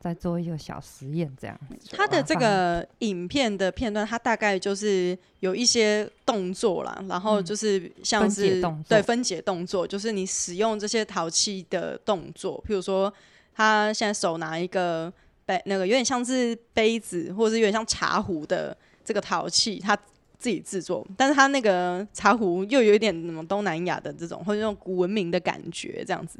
[0.00, 1.54] 在做一个小实验这样。
[1.90, 13.12] 他的这个影片的片段，它大概就是有一些动作啦，然后就是像是对分解动作，就是你使用这些陶器的动作，譬如说
[13.52, 15.12] 他现在手拿一个
[15.46, 19.96] 杯，那个有点像是杯子，或者是有点像茶壶的这个陶器，他
[20.38, 26.38] 自己制作，但是他那个茶壶又有一点什么东南亚的这种或者那种古文明的感觉这样子。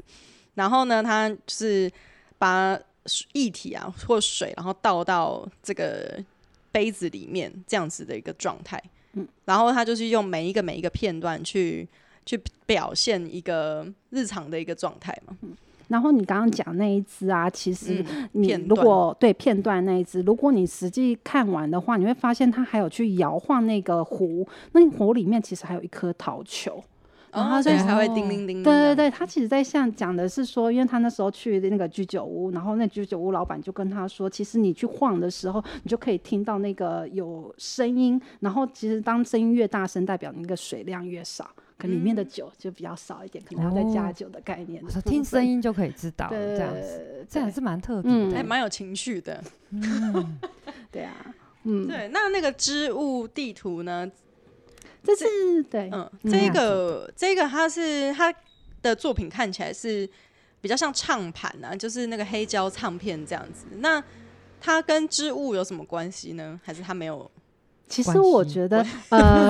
[0.53, 1.91] 然后呢，他就是
[2.37, 2.79] 把
[3.33, 6.23] 液体啊或水，然后倒到这个
[6.71, 8.81] 杯子里面，这样子的一个状态。
[9.13, 11.87] 嗯，然后他就是用每一个每一个片段去
[12.25, 15.35] 去表现一个日常的一个状态嘛。
[15.41, 15.55] 嗯，
[15.87, 26.83] 然后你刚刚讲那一支啊，其实你如果对片段那一支，如果你实际看完的话，你会发现它还有去摇晃那个壶，那壶里面其实还有一颗桃球。
[27.29, 28.63] 然后所以才会叮铃铃。
[28.63, 38.19] 对对对，他其实在像讲的是说，因为他那时候去那个居酒屋，然后那居酒屋老板就跟他说，其实你去晃的时候，你就可以听到那个有声音。
[38.39, 41.47] 然后其实当声音越大声，代表那个水量越少，
[41.77, 44.81] 可里面的酒就比较少一点，可能要再加酒的概念。
[44.89, 49.43] 说听声音就可以知道，这样子，这样是蛮特别的，还蛮有情绪的。
[49.69, 50.39] 嗯，
[50.91, 52.07] 对啊，嗯，对。
[52.09, 54.09] 那那个织物地图呢？
[55.03, 58.33] 这是对，嗯，这个这个它是它
[58.81, 60.09] 的作品看起来是
[60.59, 63.65] 比较像唱盘啊，就是那个黑胶唱片这样子。
[63.77, 64.03] 那
[64.59, 66.59] 它跟织物有什么关系呢？
[66.63, 67.29] 还是它没有？
[67.87, 69.49] 其实我觉得，呃，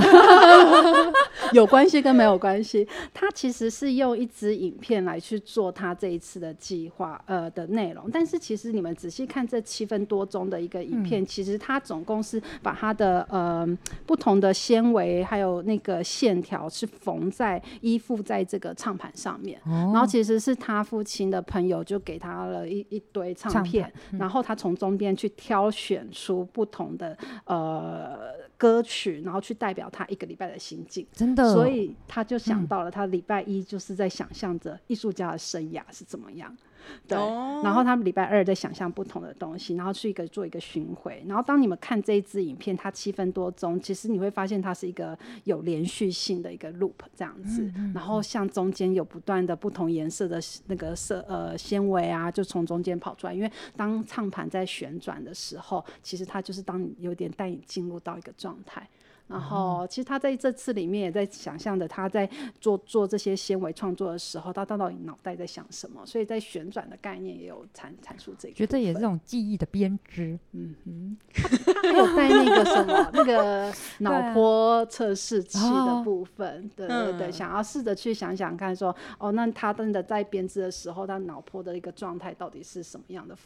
[1.53, 2.87] 有关系跟没有关系。
[3.11, 8.07] 他其实是用一支影片来去做他这一次的计划，呃的内容。
[8.11, 13.67] 但是其实你们仔细看这七分多钟的一个影片，嗯、其实他总共是把他的呃
[14.05, 19.59] 不同的纤维还有那个线条是缝在依附在这个唱盘上面。
[19.65, 28.26] 哦、然后其实是他父亲的朋友就给他了一一堆唱片，嗯、然后他从中间去挑选出不同的呃。
[28.57, 36.55] 歌曲，然后去代表他一个礼拜的心境，真的，所以他就想到了，他礼拜一就是在想象着艺术家的生涯是怎么样。
[37.07, 37.17] 对，
[37.63, 41.23] 然后他们礼拜二在想象不同的东西，然后去一个做一个巡回。
[41.27, 47.63] 然后当你们看这一支影片，它七分多钟，其实你会发现它是一个有连续性的一个 loop 这样子。
[47.63, 53.33] 嗯嗯、然后像中间有不断的不同颜色的那个色呃纤维啊，就从中间跑出来。
[53.33, 58.87] 因为当唱盘在旋转的时候，其实它就是当你有点带你进入到一个状态。
[59.27, 62.29] 然后，其实他在这次里面也在想象着他在
[62.61, 66.05] 做做这些纤维创作的时候，他到底脑袋在想什么？
[66.05, 68.53] 所以在旋转的概念也有阐阐述这个。
[68.53, 70.39] 觉得也是这种记忆的编织。
[70.53, 83.37] 嗯哼，他还有带那个什么 那个 脑波测试器的部分，对、啊、对对对，想要试着去想想看说，说哦，那他真的在编织的时候，他脑波的一个状态到底是什么样的？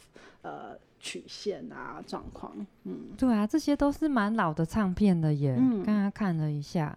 [0.42, 0.78] 呃。
[1.02, 5.56] 曲线啊，状况，嗯，对啊，这些都是蛮老的唱片的耶。
[5.58, 6.96] 嗯，刚刚看了一下，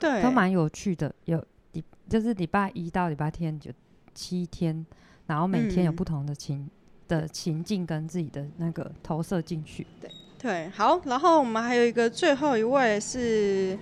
[0.00, 1.14] 对，都蛮有趣的。
[1.24, 3.70] 有礼就是礼拜一到礼拜天就
[4.12, 4.84] 七天，
[5.26, 6.70] 然后每天有不同的情、嗯、
[7.06, 9.86] 的情境跟自己的那个投射进去。
[10.00, 13.78] 对对，好，然后我们还有一个最后一位是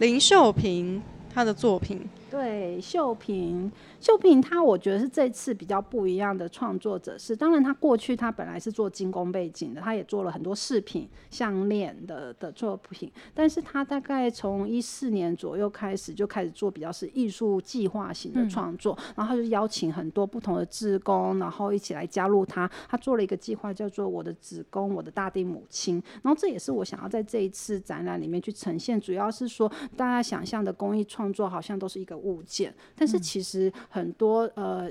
[0.00, 1.00] 林秀萍，
[1.32, 2.04] 她的作品。
[2.34, 3.70] 对，秀萍。
[4.00, 7.16] 秀萍，他我觉得是这次比较不一样的创作者。
[7.16, 13.08] 是，当然他过去他本来是做精工背景的，他也做了很多饰品、项链的的作品。
[13.32, 22.68] 但是他大概从一四年左右开始就开始做比较是艺术计划型的创作，嗯、然后他就邀请很多不同的志工，然后一起来加入他。
[22.88, 26.02] 他做了一个计划叫做“我的子宫，我的大地母亲”。
[26.22, 33.72] 然后这也是我想要在这一次展览里面去呈现，主要是说大家想象的工艺创作好像都是一个物件，但是其实。
[33.90, 34.90] 很多呃。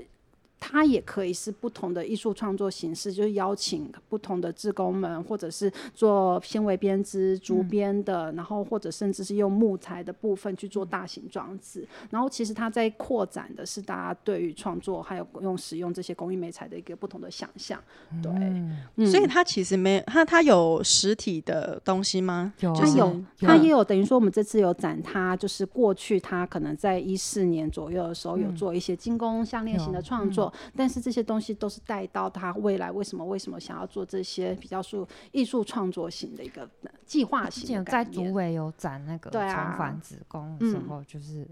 [0.65, 11.85] 它也可以是不同的艺术创作形式，就是邀请不同的志工们，或者是做纤维编织、竹编的，嗯、然后或者甚至是用木材的部分去做大型装置。
[12.09, 17.77] 然后其实它在扩展的是大家对于创作还有用使用这些工艺美材的一个不同的想象。
[18.21, 22.53] 对，嗯嗯、所以它其实没它它有实体的东西吗？
[22.61, 23.83] 有，它有，它也有。
[23.83, 30.52] 等于说我们这次有展，它就是过去它可能在一四年左右的时候有做一些精工项链型的创作。
[30.75, 36.69] 但是这些东西都是带到他未来为什么为什么想要做这些比较属艺术创作型的一个
[37.05, 37.91] 计划型的。
[37.91, 39.41] 在主围有展那个重
[39.77, 41.47] 返子宫的时候，就是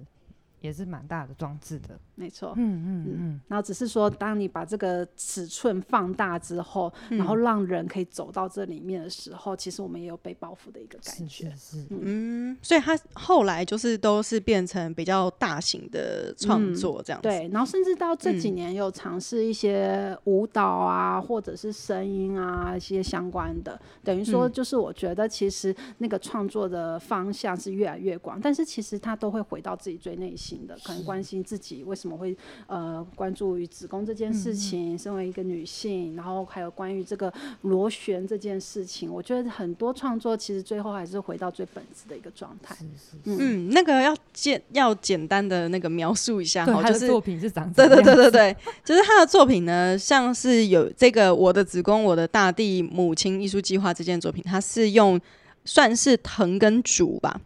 [0.59, 1.99] 也是蛮大的装置的。
[2.22, 3.41] 没错，嗯嗯嗯，嗯。
[3.47, 11.49] 然后只是说，当你把这个尺寸放大之后，嗯、然后让人可以走到这里面的时候，其实我们也有被包覆的一个感觉。
[11.49, 17.28] 是，是，是嗯，所以他后来就是都是变成比较大型的创作这样子。
[17.28, 32.11] 嗯、对，然后甚至到这几年有尝试一些舞蹈啊，嗯、或者是声音啊一些相关的，等于说就是我觉得其实那个创作的方向是越来越广，但是其实他都会回到自己最内心的，可能关心自己为什么。
[32.12, 32.36] 我会
[32.68, 37.32] 呃关注于子宫这件事情，嗯，身为一个女性，然后还有关于这个
[37.62, 42.76] 螺旋这件事情，我觉得很多创作其实最后还是回到最本质的一个状态。
[43.24, 55.20] 嗯，那个要简要简单的那个描述一下，哈，就是，作品是长 对对对对对，就是他的作品呢，像是有这个我的子宫，我的大地母亲艺术计划这件作品，它是用
[55.64, 57.39] 算是藤跟竹吧。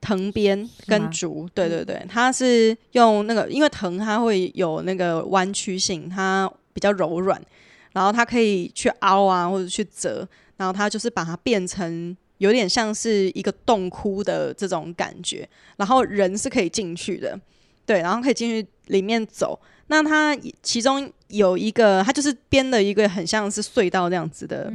[0.00, 7.38] 藤编跟竹，对对对，它是用那个，因为藤它会有那个弯曲性，它比较柔软，
[7.92, 10.26] 然后它可以去凹啊或者去折，
[10.56, 15.46] 然后它就是把它变成有点像是一个洞窟的这种感觉，
[15.76, 17.38] 然后人是可以进去的，
[17.84, 19.60] 对，然后可以进去里面走。
[19.88, 24.72] 那它其中有一个，它就是编了一个很像是隧道这样子的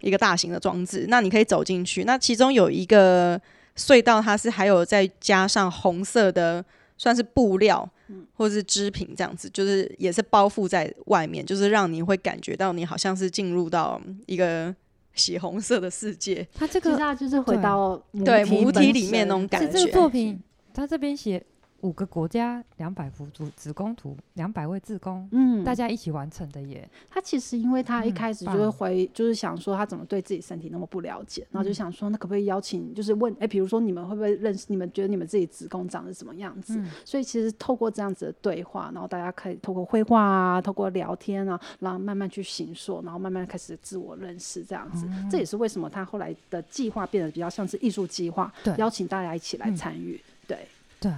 [0.00, 2.04] 一个大型的装置，那你可以走进去。
[2.04, 3.40] 那其中有一个。
[3.76, 6.64] 隧道它是还有再加上红色的，
[6.96, 7.88] 算是布料，
[8.34, 14.74] 或者是织品这样子，就是也是包覆在外面，就是让你会感觉到你好像是进入到一个
[15.14, 16.46] 血红色的世界。
[16.54, 19.68] 它这个就是回到对母体里面那种感觉。
[19.68, 20.40] 这个作品，
[20.72, 21.44] 他这边写。
[21.86, 26.88] 五个国家，两百幅子子宫图，两百位志工，嗯，大家一起完成的耶。
[27.08, 34.66] 他其实，因为他一开始就是回，嗯、就是想说他怎么对自己身体那么不了解，嗯、然后就想说，那可不可以邀请，就是问，哎、欸，比如说你们会不会认识？
[34.68, 36.76] 你们觉得你们自己子宫长得什么样子？
[36.76, 45.06] 嗯、所以其实透过这样子的对话，然后大家可以透过绘画啊，透过聊天啊，然后慢慢去形塑，然后慢慢开始自我认识这样子。
[45.08, 50.68] 嗯、这也是为什么他后来的计划变得比较像是艺术计划，邀请大家一起来参与，嗯、对，
[51.00, 51.12] 对。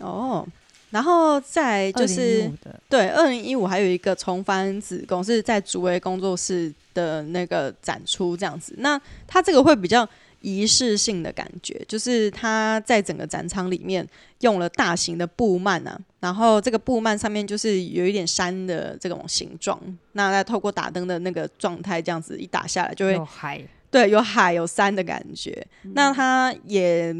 [0.00, 0.46] 哦，
[0.90, 2.50] 然后再就是
[2.88, 8.74] 对，二零一五还有一个重返子宫是在竹围工作室的那个展出这样子。
[8.78, 10.08] 那它这个会比较
[10.40, 14.06] 仪式性的感觉，就是它在整个展场里面
[14.40, 19.80] 用了大型的布幔啊，然后这个布幔上面就是有一点山的这种形状。
[20.12, 25.66] 那再透过打灯的那个状态，这样子一打下来就会有海，对，有海有山的感觉。
[25.82, 27.14] 嗯、那它也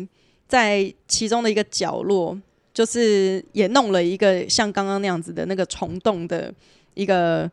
[0.46, 2.38] 在其中的一个角落。
[2.74, 6.52] 就是也弄了一个像刚刚那样子的那个虫洞的
[6.94, 7.48] 一个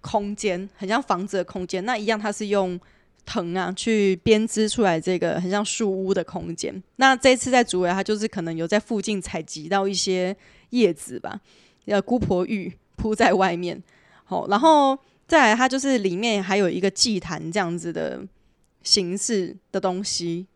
[0.00, 1.84] 空间，很像房子的空间。
[1.84, 2.80] 那一样，它是用
[3.26, 6.82] 藤啊去编织出来这个很像树屋的空间。
[6.96, 10.34] 那这次在竹围，它就是可能有在附近采集到一些
[10.70, 11.38] 叶子吧，
[11.84, 13.82] 呃，姑婆芋铺在外面。
[14.24, 18.26] 好，然后再来，它就是里面还有一个祭坛这样子的
[18.82, 20.46] 形式的东西。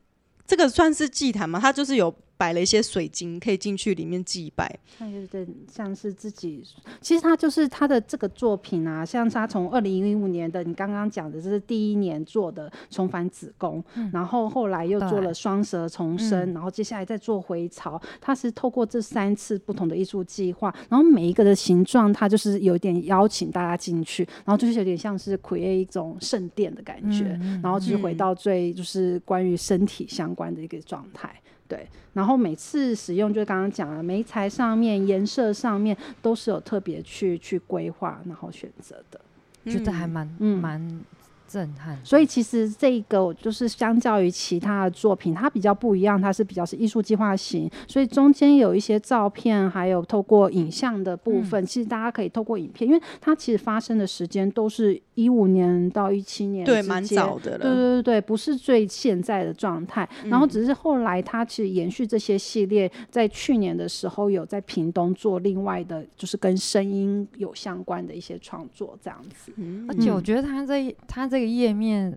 [0.46, 1.60] 这个算是祭坛吗？
[1.60, 2.14] 它就是有。
[2.36, 4.78] 摆了一些水晶，可以进去里面祭拜。
[4.98, 6.62] 它有点，像是自己，
[7.00, 18.00] 其实他就是他的这个作品啊，像是他从二零一五年的，你刚刚讲的，这是第一年做的重返子宫，嗯、然后后来又做了双蛇重生，然后接下来再做回巢。
[18.20, 31.34] 他是透过这三次不同的艺术计划，然后每一个的形状，他就是有点邀请大家进去，然后就是有点像是 create 一种圣殿的感觉，嗯、然后就是回到最就是关于身体相关的一个状态。
[31.74, 39.20] 对，然后每次使用，就刚刚讲了，媒材上面、颜色上面都是有特别去去规划，然后选择的，
[39.64, 40.60] 觉得还蛮嗯。
[40.60, 41.00] 蛮。
[41.46, 57.52] 震撼，所以其实这个就是相较于其他的作品，它比较不一样，它是比较是艺术计划型，所以中间有一些照片，还有透过影像的部分，嗯、其实大家可以透过影片，因为它其实发生的时间都是一五年到一七年，对，蛮早的。
[57.52, 71.50] 了，对对对，不是最现在的状态，嗯、然后只是后来它其实延续这些系列，在去年的时候有在屏东做另外的，就是跟声音有相关的一些创作这样子，嗯、而且我觉得它这它这个。
[71.52, 72.16] 页面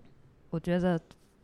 [0.50, 1.00] 我觉得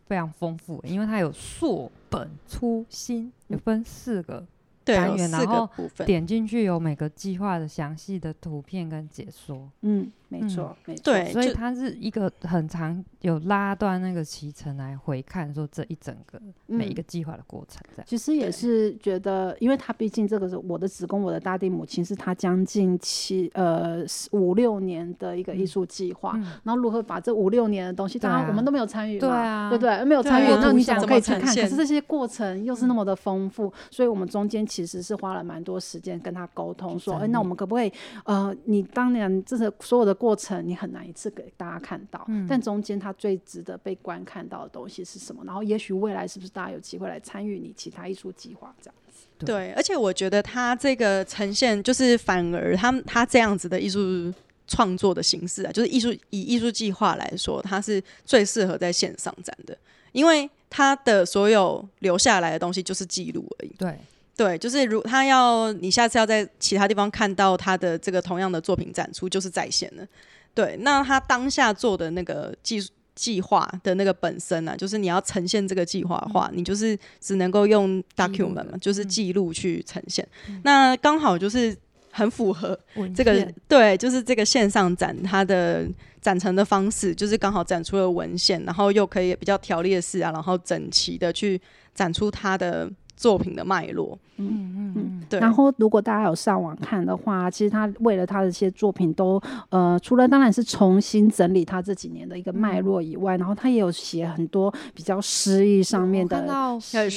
[0.07, 4.47] 非常丰富，因为它有硕、本、粗、新，有分四个
[4.83, 5.69] 单元，然后
[6.05, 9.71] 点进去有每个计划的详细的图片跟解说。
[9.83, 10.11] 嗯。
[10.29, 18.09] 没错，嗯、没错，对，所以它是一个很长，有拉断那个脐橙来回看，说这一整个每一个计划的过程，这样、嗯。
[18.09, 30.05] 其实也是觉得，因为他毕竟这个是我的子宫，我的大地母亲，是他将近七呃五六年的一个艺术计划，嗯、然后如何把这五六年的东西，当然我们都没有参与嘛，对啊，对不对？
[30.05, 31.55] 没有参与，那你怎么可以去看？
[31.55, 37.93] 可是这些过程又是那么的丰富，嗯、所以我们中间其实是花了蛮多时间跟他沟通，说，哎、欸，那我们可不可以，
[38.25, 45.43] 呃，你当年这是所有的过程，你很难一次给大家看到，嗯、但中间它最值得被观看到的东西是什么？
[45.45, 49.27] 然后也许未来是不是大家有机会来参与你其他艺术计划这样子？
[49.39, 54.33] 对，对，而且我觉得他这个呈现就是反而他他这样子的艺术
[54.67, 59.77] 创作的形式啊，就是艺术以艺术计划来说，它是最适合在线上展的，
[60.13, 63.75] 因为它的所有留下来的东西就是记录而已。
[63.77, 63.99] 对
[64.37, 70.07] 对，就是如他要你下次要在其他地方看到他的这个同样的作品展出，就是在线的。
[70.55, 72.91] 对，那他当下做的那个技术。
[73.17, 80.27] 计划的那个本身啊，就是你要呈现这个计划的话，嗯、你就是只能够用 document 嘛，就是记录去呈现。
[80.49, 81.73] 嗯、那刚好就是
[82.11, 82.77] 很符合
[83.15, 85.87] 这个片对，就是这个线上展它的
[86.21, 91.63] 展成的方式，就是刚好展出了文献，然后又可以比较条列式啊，然后整齐的去
[91.95, 92.91] 展出它的。
[93.17, 94.47] 作品的脉络，嗯
[94.77, 95.41] 嗯嗯，对。
[95.41, 99.41] 然后，如果大家有上网看的话，其实他为了他的一些作品都，
[99.71, 106.47] 呃，除了当然是重新整理他这几年的一个脉络以外，嗯、然后他也有写很多比较诗意上面的，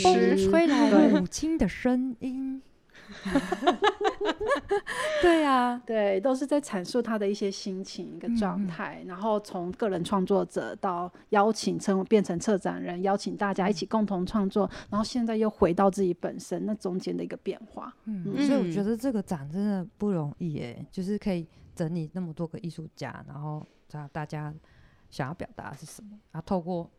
[0.03, 2.61] 风吹来母亲的声音。
[5.22, 17.93] 对呀、啊，对，都是在阐述他的一些心情一个状态，嗯、然后从个人创作者到邀请成变成策展人，邀请大家一起共同创作，然后现在又回到自己本身那中间的一个变化。
[18.05, 24.53] 嗯，嗯，所以我觉得这个展真的不容易诶，就是可以整理那么多个艺术家，然后知道大家
[25.09, 26.89] 想要表达的是什么，然后透过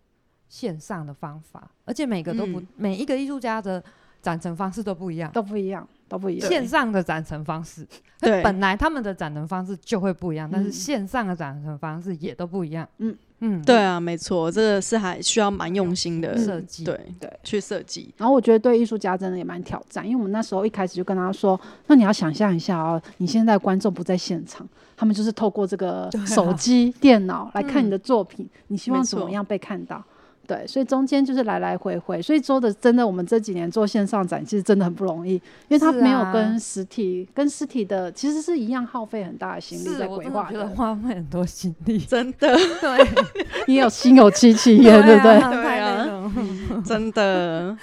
[0.49, 3.83] 线上的方法，而且每个都不、嗯、每一个艺术家的
[4.21, 5.89] 展陈方式都不一样，都不一样。
[6.09, 6.49] 都不一样。
[6.49, 7.87] 线上的展陈方式，
[8.21, 12.89] 对，本来他们的展陈方式就会不一样，嗯、但是线上的展陈方式也都不一样。
[12.99, 18.13] 嗯嗯，对啊，没错，这个是还需要蛮用心的设计，对对，去设计。
[18.17, 30.05] 然后我觉得对艺术家真的也蛮挑战，因为我们那时候一开始就跟他说，那你要想象一下哦，你现在观众不在现场，他们就是透过这个手机、啊、电脑来看你的作品，嗯、你希望怎么样被看到？
[30.49, 42.57] 对，所以中间就是来来回回，所以做的真的，我们这几年做线上展，其实真的很不容易，因为它没有跟实体、啊、跟实体的其实是一样，耗费很大的心力在规划的，花费很多心力， 真的。
[42.81, 43.09] 对，
[43.69, 45.39] 你有心有戚戚焉，对不对？
[45.39, 46.33] 对啊，
[46.83, 47.77] 真的，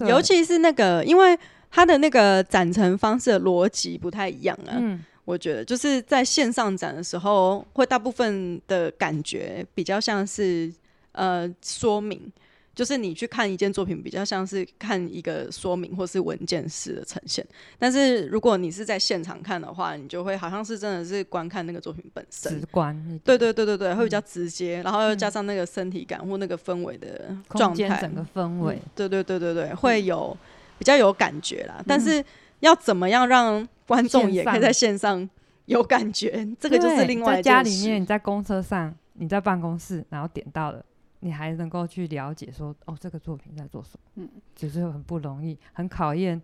[0.00, 1.38] 尤其是那个，因为
[1.70, 4.76] 它的那个展陈方式的逻辑不太一样啊。
[4.76, 10.70] 嗯，我觉得就是在线上展的时候，会大部分的感觉比较像是。
[11.12, 12.32] 呃，说明
[12.74, 17.46] 就是你去看一件作品，比较像是看一个说明或是文件式的呈现。
[17.78, 22.96] 但是如果你是在现场看的话，你就会好像是真的是观看那个作品本身，直观。
[23.22, 28.90] 对对对对对，会比较直接，嗯、然后又加上那个身体感或那个氛围的状态，整个氛围、嗯。
[28.94, 30.34] 对对对对对，会有
[30.78, 31.74] 比较有感觉啦。
[31.80, 32.24] 嗯、但是
[32.60, 35.28] 要怎么样让观众也可以在线上
[35.66, 36.48] 有感觉？
[36.58, 40.82] 这个就是另外家里面，你在公车上，你在办公室，然后点到了。
[41.24, 44.00] 你还能够去了解说，哦，这个作品在做什么？
[44.16, 46.42] 嗯，只是很不容易，很考验，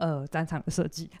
[0.00, 1.08] 呃，展场的设计。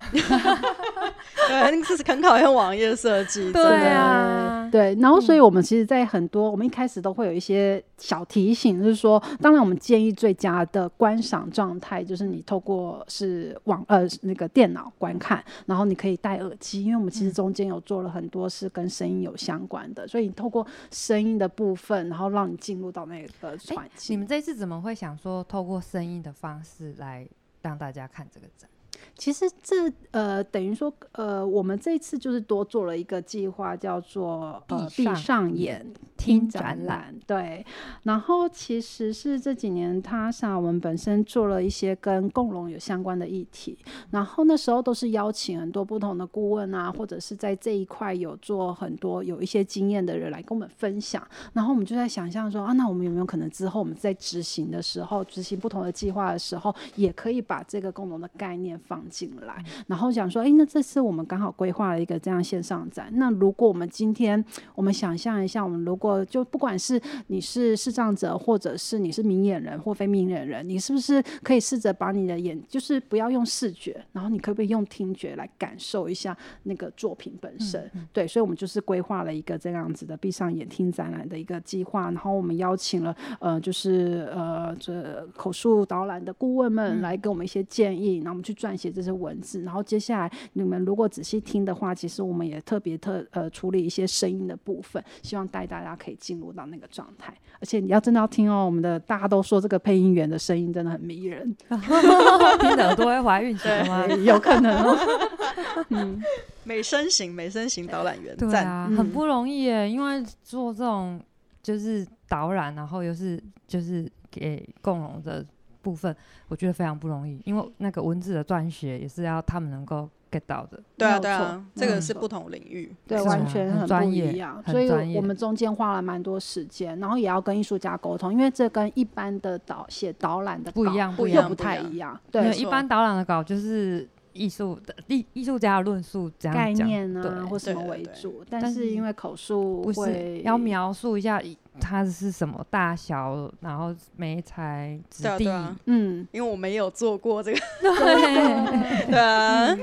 [1.46, 3.52] 对，这是很考验网页设计。
[3.52, 4.94] 对啊，对。
[5.00, 23.28] 然后，所以我们其实，在很多、嗯、我们一开始都会有一些小提醒，就是说，当然，我们建议最佳的观赏状态，就是你透过是网呃那个电脑观看，然后你可以戴耳机，因为我们其实中间有做了很多是跟声音有相关的，所以你透过声音的部分，然后让你进入到那个
[23.74, 24.14] 环境。
[24.14, 27.28] 你们这次怎么会想说透过声音的方式来
[27.60, 28.69] 让大家看这个展？
[29.16, 35.86] 其实这呃等于说呃我们这一次就是多做了一个计划，叫做呃闭上眼
[36.16, 37.14] 听展览。
[37.26, 37.64] 对，
[38.02, 43.78] 然后其实是这几年他像我们本身做了一些跟共融有相关的议题，
[44.10, 51.26] 然后那时候都是邀请很多不同的顾问啊，或者是在这一块有做很多有一些经验的人来跟我们分享。
[51.52, 63.08] 然后我们就在想象说啊，那我们有没有可能之后我们在执行的时候，执行不同的计划的时候，也可以把这个共融的概念放进来，然后想说，哎，那这次我们刚好规划了一个这样线上展。
[63.12, 77.80] 那如果我们今天，我们想象一下，我们如果就不管是你是视障者，或者是你是明眼人或非明眼人，你是不是可以试着把你的眼，就是不要用视觉，然后你可不可以用听觉来感受一下那个作品本身？
[77.94, 89.10] 嗯嗯、对，所以我们就是规划了一个这样子的闭上眼听展览的一个计划，然后我们邀请了呃，就是呃这口述导览的顾问们来给我们一些建议，然后我们去撰写这些。
[89.20, 97.34] 文字，然后接下来你们如果仔细听的话，其实我们也特别特呃处理一些声音的部分，希望带大家可以进入到那个状态。
[97.58, 104.06] 而且你要真的要听哦，我们的大家都说这个配音员的声音真的很迷人， 听的耳朵会怀孕是吗？
[104.06, 104.96] 有可能哦。
[105.90, 106.22] 嗯，
[106.64, 111.20] 美声型美声型导览员，对啊，嗯、很不容易耶，因为做这种
[111.62, 115.44] 就是导览，然后又是就是给共融的
[115.82, 116.14] 部分，
[116.48, 120.08] 我觉得非常不容易，因为那个文字的撰写也是要他们能够。
[120.30, 124.62] get 到的，对啊，对啊，这个是不同领域，对，完全很不一样。
[124.68, 132.16] 所以我们中间花了蛮多时间，然后也要跟艺术家沟通，因为这跟一般的导写导览的不一样，不一样，不太一样。
[132.30, 141.42] 对，一般导览的稿就是艺术的艺艺术家的论述这样概念啊，或什么为主，但是因为口述不是要描述一下。
[141.78, 145.46] 它是什么大小，然后媒材质地，
[145.84, 147.60] 嗯，因为我没有做过这个，
[149.10, 149.76] 对啊，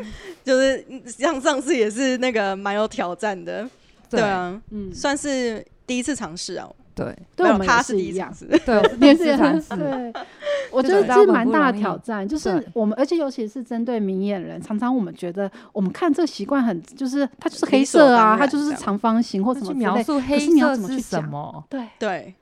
[0.44, 3.70] 就是像上次也是那个蛮有挑战的，
[4.10, 8.34] 对啊，嗯，算是第一次尝试啊，对，对我们他是一样，
[8.66, 9.38] 对，第一次。
[9.38, 10.14] 尝试，对，
[10.72, 21.64] 我觉得这是蛮大的挑战，就是我们，而且尤其是针对明眼人，常常我们觉得我们看这个习惯很，就是它就是黑色啊，它就是长方形或者什么描述黑色是什么？
[21.70, 21.88] 对。
[22.00, 22.34] 对。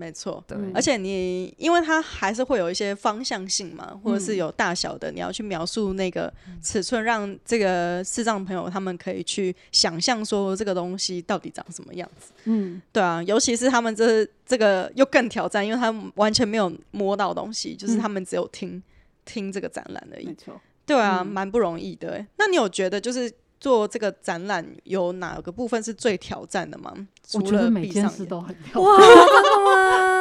[0.00, 6.32] 没错，对，而且你因为它还是会有一些方向性嘛，或者是有大小的，你要去描述那个
[6.62, 12.32] 尺寸，让这个视障朋友他们可以去想象说这个东西到底长什么样子。
[12.44, 18.82] 嗯，对啊，尤其是他们这这个又更挑战，因为他们完全没有摸到东西，就是他们只有听
[19.26, 20.28] 听这个展览而已。
[20.28, 22.24] 没错，对啊，蛮不容易的。
[22.38, 23.30] 那你有觉得就是？
[23.60, 26.94] 做这个展览有哪个部分是最挑战的吗？
[27.34, 28.82] 我觉得每件事都很挑战。
[28.82, 28.98] 哇，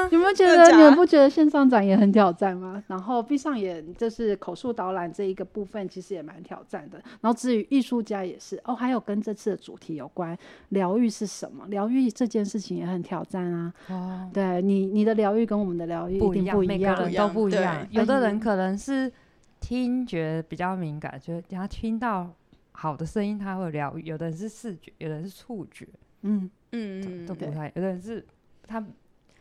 [0.09, 0.19] 真的吗？
[0.19, 0.71] 有没有觉得？
[0.71, 2.83] 你们不觉得线上展也很挑战吗？
[2.87, 7.01] 然后闭上眼，就是口述导览这一个部分，其实也蛮挑战的。
[7.21, 10.37] 然后至于艺术家也是哦，还有跟这次的主题有关，
[10.69, 11.65] 疗愈是什么？
[11.67, 13.73] 疗愈这件事情也很挑战啊。
[13.87, 17.87] 哦，对你，你的疗愈跟我们的疗愈一定不一样，每个人都不一样。
[17.91, 19.11] 有的人可能是
[19.59, 22.29] 听觉比较敏感，觉得他听到。
[22.71, 25.85] 好的声音，他会疗愈；有的人是视觉，有的人是触觉，
[26.21, 27.69] 嗯嗯都不太。
[27.75, 28.25] 有的人是
[28.65, 28.81] 他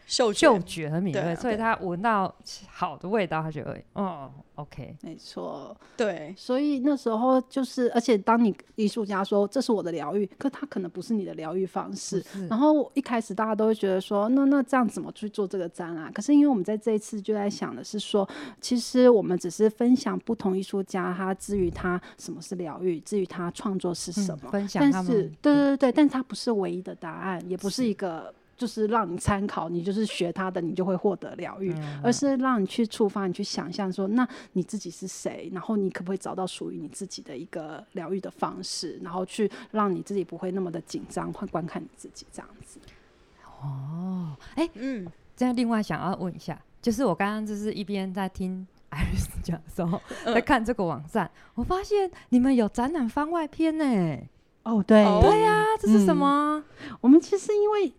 [0.09, 2.34] 嗅嗅觉很敏锐，所以他闻到
[2.68, 4.28] 好的味道，他觉得哦。
[4.59, 12.20] OK，没错，对，所以那时候就是，而且当你艺术家说这是我的疗愈，可他可能不是你的疗愈方式。
[12.50, 16.12] 然后一开始大家都会觉得说，那那这样怎么去做这个展览？
[16.12, 18.28] 可是因为我们在这一次就在想的是说，
[18.61, 25.06] 其实我们只是分享不同艺术家他至于他什么是疗愈，至于他创作是什么，嗯、分享他们。
[25.06, 28.34] 但是对对对，但是他不是唯一的答案，也不是一个。
[28.59, 35.48] 就是让你参考，你就是学他的，你就会获得疗愈，嗯、而是让你去触发，你去想象说，那你自己是谁？
[35.52, 38.98] 然后你可不可以找到属于你自己的一个疗愈的方式？
[39.00, 42.80] 然后去让你自己不会那么的紧张，会观看你自己这样子。
[43.62, 45.06] 哦，哎、欸，嗯，
[45.36, 54.18] 这样另外想要问一下，就是我刚刚就是一边在听艾瑞斯讲的时候，嗯、在看这个网站，我发现你们有展览番外篇呢。
[54.64, 56.62] 哦，对，对呀、啊，这是什么？
[56.82, 57.92] 嗯、我们其实因为。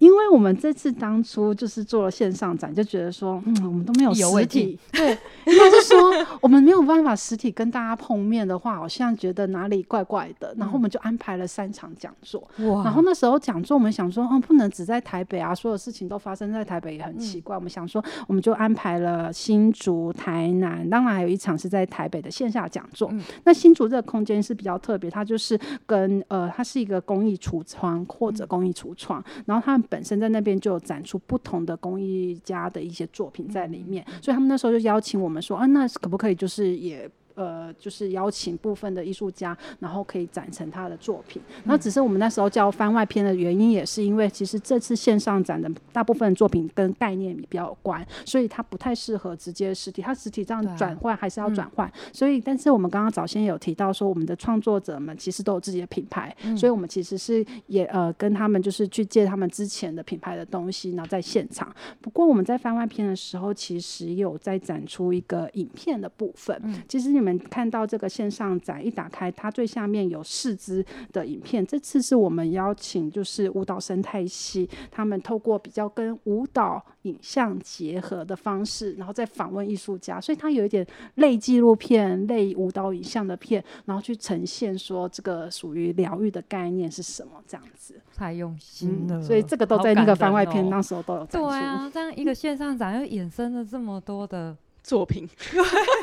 [0.00, 5.10] 因为我们这次当初就是做了线上展，就觉得说，嗯，我们都没有实体， 对，
[5.44, 10.54] 应该是说我们没有办法实体跟大家碰面的话，好像觉得哪里怪怪的。
[10.56, 12.40] 然后我们就安排了三场讲座。
[12.60, 12.82] 哇！
[12.82, 17.54] 然后那时候讲座，我们想说，哦，不能只在台北啊，所有事情都发生在台北也很奇怪。
[17.54, 23.12] 我们想说，我们就安排了新竹、台南，当然还有一场是在台北的线下讲座。
[23.44, 29.78] 那新竹这个空间是比较特别，它就是跟呃，它是一个公益橱窗或者公益橱窗，然后它。
[29.90, 37.06] 本身在那边就有展出不同的工艺家的一些作品在里面，所以他们那时候就邀请我们说，啊，那可不可以就是也。
[37.34, 41.40] 呃，就是邀请部分的艺术家，然后可以展成他的作品。
[41.64, 50.02] 那只是我们那时候叫番外篇的原因，也是因为其实这次线上展的大部分作品跟概念比较有关，所以它不太适合直接实体。
[50.02, 51.90] 它实体这样转换还是要转换。
[52.12, 61.74] 所以，但是我们刚刚早先有提到说，我们的创作者们其实都有自己的品牌，所以我们其实是也呃跟他们就是去借他们之前的品牌的东西，然后在现场。
[62.00, 66.60] 不过我们在番外篇的时候，其实有在展出一个影片的部分。
[66.88, 67.40] 其实你们。
[67.50, 71.66] 看到这个线上展一打开，它最下面有四支的影片。
[71.66, 88.00] 这次是我们邀请，就是舞蹈生态系，他们透过比较跟舞蹈影像结合的方式，然后再访问艺术家，所以它有一点类纪录片、类舞蹈影像的片，然后去呈现说这个属于疗愈的概念是什么这样子。
[88.14, 91.48] 太用心了，嗯，所以这个都在那个番外篇那时候都有展出。
[91.48, 95.28] 对啊，这样一个线上展又衍生了这么多的作品。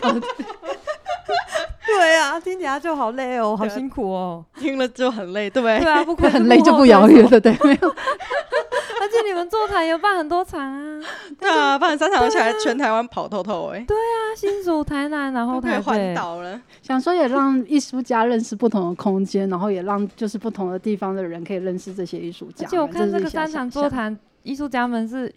[1.86, 5.80] 对啊，听起来就好累哦，好辛苦哦，听了就很累，对不对？
[5.80, 7.90] 对啊，不可 很累就不遥远了，对，没有。
[9.00, 11.02] 而且你们座谈有办很多场啊，
[11.40, 13.80] 对啊，办三场而且还全台湾跑透透哎。
[13.88, 16.60] 对啊，新竹、台南，然后台环岛了。
[16.82, 22.68] 想说也让艺术家认识不同的空间，然后也让就是不同的地方的人可以认识这些艺术家。
[22.68, 25.34] 就我看这个三场座谈，艺术家们是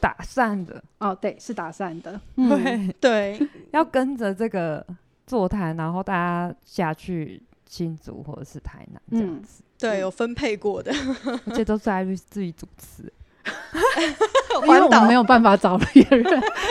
[0.00, 2.12] 打散的哦，对，是打散的。
[2.34, 4.84] 对、嗯、对，要跟着这个
[5.32, 9.62] 座谈，然后大家下去新竹或者是台南这样子。
[9.62, 10.92] 嗯对，有分配过的，
[11.48, 13.02] 而且都是艾瑞斯自己主持，
[14.62, 16.22] 因为我们没有办法找别人，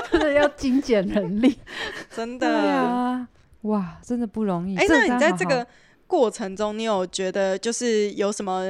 [0.09, 1.57] 真 的要精简人力，
[2.09, 3.27] 真的呀，
[3.63, 4.77] 哇，真的不容易。
[4.77, 5.67] 哎、欸，那你在这个
[6.07, 8.63] 过程中，你有觉得就是有什么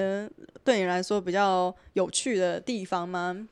[0.64, 3.48] 对你来说比较有趣的地方吗？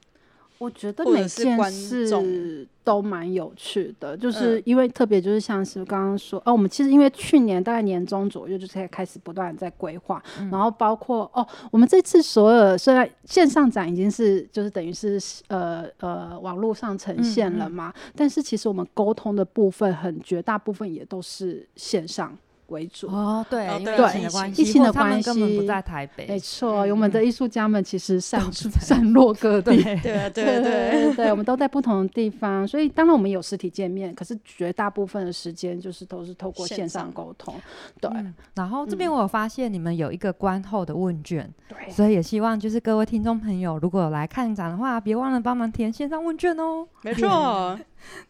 [0.59, 22.37] 我觉得每件事都蛮有趣的，就是因为特别就是像是刚刚说，哦，我们其实因为去年大概年中左右就是开始不断在规划，嗯、然后包括哦，我们这次所有虽然线上展已经是就是等于是呃呃网络上呈现了嘛，但是其实我们沟通的部分很绝大部分也都是线上。
[22.69, 23.07] 为主。
[23.07, 25.29] 哦，对，因为疫情的关系，疫情的关系。
[25.29, 26.81] 根本不在台北，没错。
[26.87, 29.99] 我们的艺术家们其实散散 落各地，对。
[30.01, 37.53] 对对 对对，我们都在不同的地方，所以当然我们有实体见面，可是绝大部分的时间就是都是透过线上沟通。
[37.99, 38.09] 对，
[38.55, 46.87] 然后这边我有发现你们有一个观后的问卷，对，所以也希望就是各位听众朋友，如果来看展的话，别忘了帮忙填线上问卷哦。
[47.01, 47.79] 没错，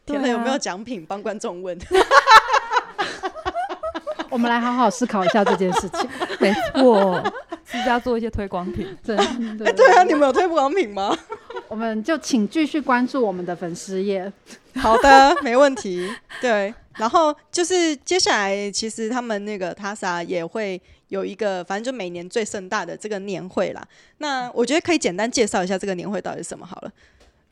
[0.05, 1.05] 填了有没有奖品？
[1.05, 1.77] 帮观众问。
[4.39, 6.09] 我们来好好思考一下这件事情。
[6.39, 7.21] 没错，
[7.69, 8.87] 是要做一些推广品。
[9.03, 9.17] 真
[9.57, 9.65] 的。
[9.65, 11.13] 哎，对啊，你们有推广品吗？
[11.67, 14.31] 我们就请继续关注我们的粉丝页。
[14.75, 16.09] 好的，没问题。
[16.39, 23.85] 对，然后就是接下来，其实他们那个 TASA 也会有一个，反正就每年最盛大的这个年会啦。
[24.19, 26.91] 那我觉得可以简单介绍一下这个年会到底是什么好了。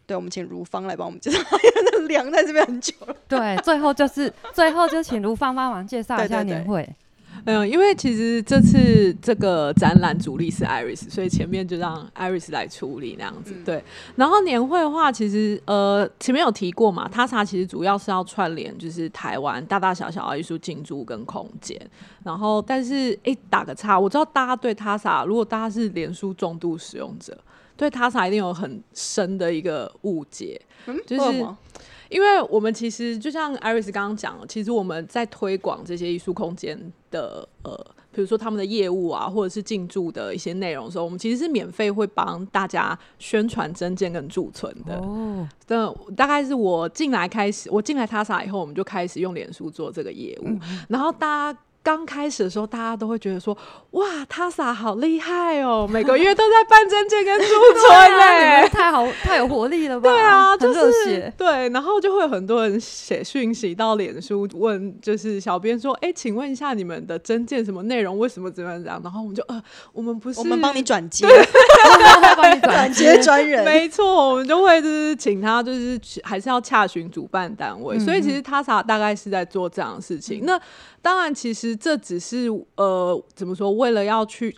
[0.07, 3.15] 对，我们请如芳来帮我们介绍， 因为那凉在这边很久了。
[3.27, 6.89] 对，最后就是最后就请如芳帮忙介绍一下年会。
[7.45, 13.53] 嗯，因为其实这次这个展览主力是 Iris，所以前面就让 Iris 来处理那样子。
[13.55, 13.83] 嗯、对，
[14.15, 21.79] 然后年会的话，其实呃前面有提过嘛，TASA 其实主要是要串联就是台湾大大小小的艺术进驻跟空间。
[22.23, 27.37] 然后，但是哎、欸，打个岔，我知道大家对 TASA，如果大家是脸书重度使用者。
[27.78, 31.45] 对 TASA 一定有很深的一个误解，嗯、就是
[32.09, 37.75] 因为我们其实就像 Iris 刚刚讲，其实我们在推广这些艺术空间的呃，
[38.11, 44.95] 比如说他们的业务啊，或者是进驻的一些内容的时候，我们其实是免费会帮大家宣传征件跟驻存的。
[44.95, 45.78] 哦，对，
[46.15, 50.59] 大概是我进来开始，我进来 TASA 以后，我们就开始用脸书做这个业务，嗯、
[50.89, 51.59] 然后大家。
[51.88, 53.57] 刚开始的时候，大家都会觉得说
[53.91, 68.19] ：“哇，TASA 好厉害哦，每个月都在办征件跟驻存嘞，太好，太有活力了吧？”对啊，就是对，然后就会有很多人写讯息到脸书问，就是小编说：“哎，请问一下你们的征件什么内容？
[68.19, 69.63] 为什么怎么样这样？”然后我们就呃，
[69.93, 71.25] 我们不是，我们帮你转接，
[72.35, 77.97] 帮你转接专人，没错，我们就会就是请他，就是还是要洽询主办单位。
[77.97, 80.41] 所以其实 TASA 大概是在做这样的事情。
[80.43, 80.59] 那
[81.01, 83.71] 当然，其实这只是呃，怎么说？
[83.71, 84.55] 为了要去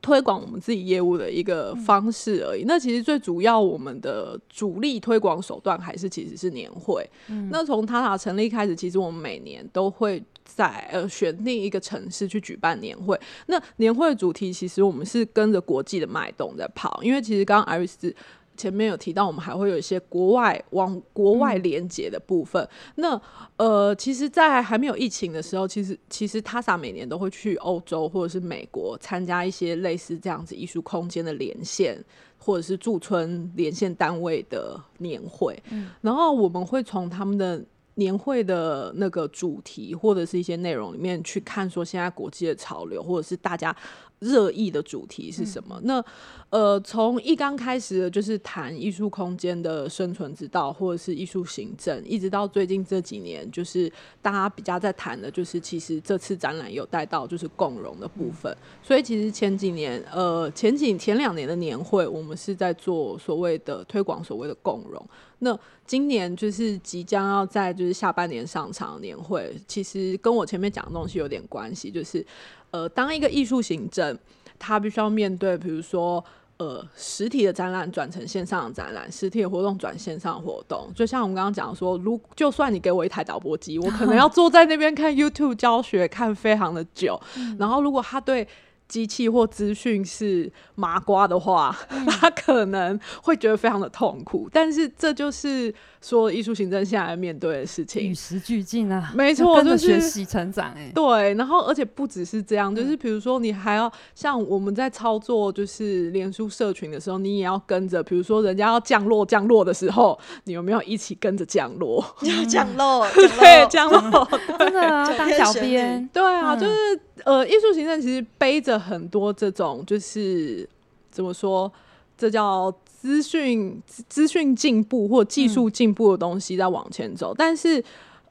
[0.00, 2.62] 推广我们自己业务的一个方式而已。
[2.62, 7.04] 嗯、那其实最主要，我们的主力推广手段还是其实是年会。
[7.28, 13.18] 嗯、那从 TASA 成立开始，其实我们每年都会在呃选定一个城市去举办年会。
[13.46, 18.14] 那年会的主题其实我们是跟着国际的脉动在跑，因为其实刚刚 Iris。
[18.60, 22.62] 前面有提到，我们还会有一些国外往国外连接的部分。
[22.62, 23.22] 嗯、那
[23.56, 32.04] 呃，其实，在还没有疫情的时候，其实其实 TASA 每年都会去欧洲或者是美国参加一些类似这样子艺术空间的连线，
[32.36, 35.58] 或者是驻村连线单位的年会。
[35.70, 43.74] 嗯、然后我们会从他们的年会的那个主题或者是一些内容里面去看，说现在国际的潮流，或者是大家。
[44.20, 45.78] 热议的主题是什么？
[45.80, 46.04] 嗯、那
[46.50, 53.90] 呃，从一刚开始的就是谈艺术空间的生存之道，或者是艺术行政，一直到最近这几年，就是
[54.20, 58.52] 大家比较在谈的，就是其实这次展览有带到就是共融的部分。
[58.52, 65.04] 嗯、所以其实前几年，呃，前几前两年的年会，我们是在做所谓的推广，所谓的共融。
[65.38, 72.26] 那今年就是即将要在就是下半年上场年会，其实跟我前面讲的东西有点关系，就是。
[72.70, 74.18] 呃，当一个艺术行政，
[74.58, 76.24] 他必须要面对，比如说，
[76.58, 80.90] 呃，实体的展览转成线上的展览，实体的活动转线上活动。
[80.94, 87.20] 就像我们刚刚讲说，如就算你给我一台导播机，我可能要坐在那边看 YouTube 教学，看非常的久。
[87.58, 88.46] 然后，如果他对
[88.90, 94.48] 机器或资讯是麻瓜的话，嗯、他可能会觉得非常的痛苦。
[94.52, 95.72] 但是这就是
[96.02, 100.80] 说艺术行政现在面对的事情，与时俱进啊，没错，就是学习成长、欸。
[100.80, 112.04] 哎，对，然后而且不只是这样，就是比如说你还要像我们在操作就是脸书社群的时候，你也要跟着，比如说人家要降落降落的时候，你有没有一起跟着降落？
[112.22, 114.28] 要、嗯、 降落，对，降落，
[114.58, 116.74] 真的啊， 当小编，对啊，就是。
[117.22, 120.68] 呃，艺术行政其实背着很多这种，就是
[121.10, 121.70] 怎么说，
[122.16, 127.34] 这叫资讯资讯进步或技术进步的东西在往前走。
[127.36, 127.82] 但是，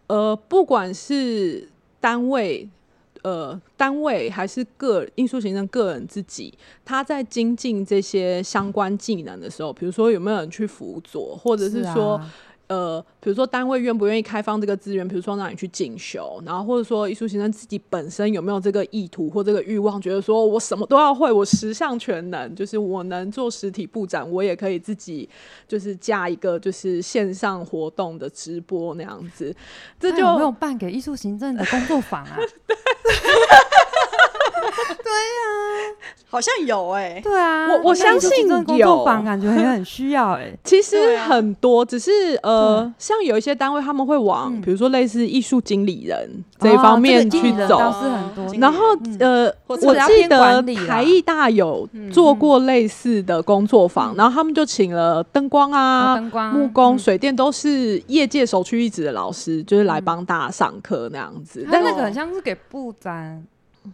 [0.08, 1.70] 呃，不管是
[2.00, 2.68] 单位，
[3.22, 12.20] 呃，单位还是个艺术行政个人自己，他在精进这些相关技能的时候，比如说有没有人去辅佐，或者是说。
[12.70, 25.28] 呃，比如说单位愿不愿意开放这个资源，比如说让你去进修，然后或者说艺术行政自己本身有没有这个意图或这个欲望，觉得说我什么都要会，我十项全能，就是我能做实体布展，我也可以自己
[25.68, 29.56] 就是架一个就是线上活动的直播那样子，
[30.00, 32.38] 这就有没有办给艺术行政的工作坊啊？
[35.04, 40.60] 对呀、啊，好像有哎、欸，对啊，我我相信有，工作坊感觉也很需要哎、欸。
[40.64, 42.12] 其实很多，只是
[42.44, 48.54] 呃，像有一些单位他们会往，比如说类似艺术经理人这一方面去走，倒是很多。
[48.60, 48.86] 然后
[49.20, 61.68] 呃，我记得台艺大有做过类似的工作坊，然后他们就请了灯光啊、灯光、木工、水电都是业界首屈一指的老师，就是来帮大家上课那样子。
[61.72, 63.44] 但那个很像是给布展。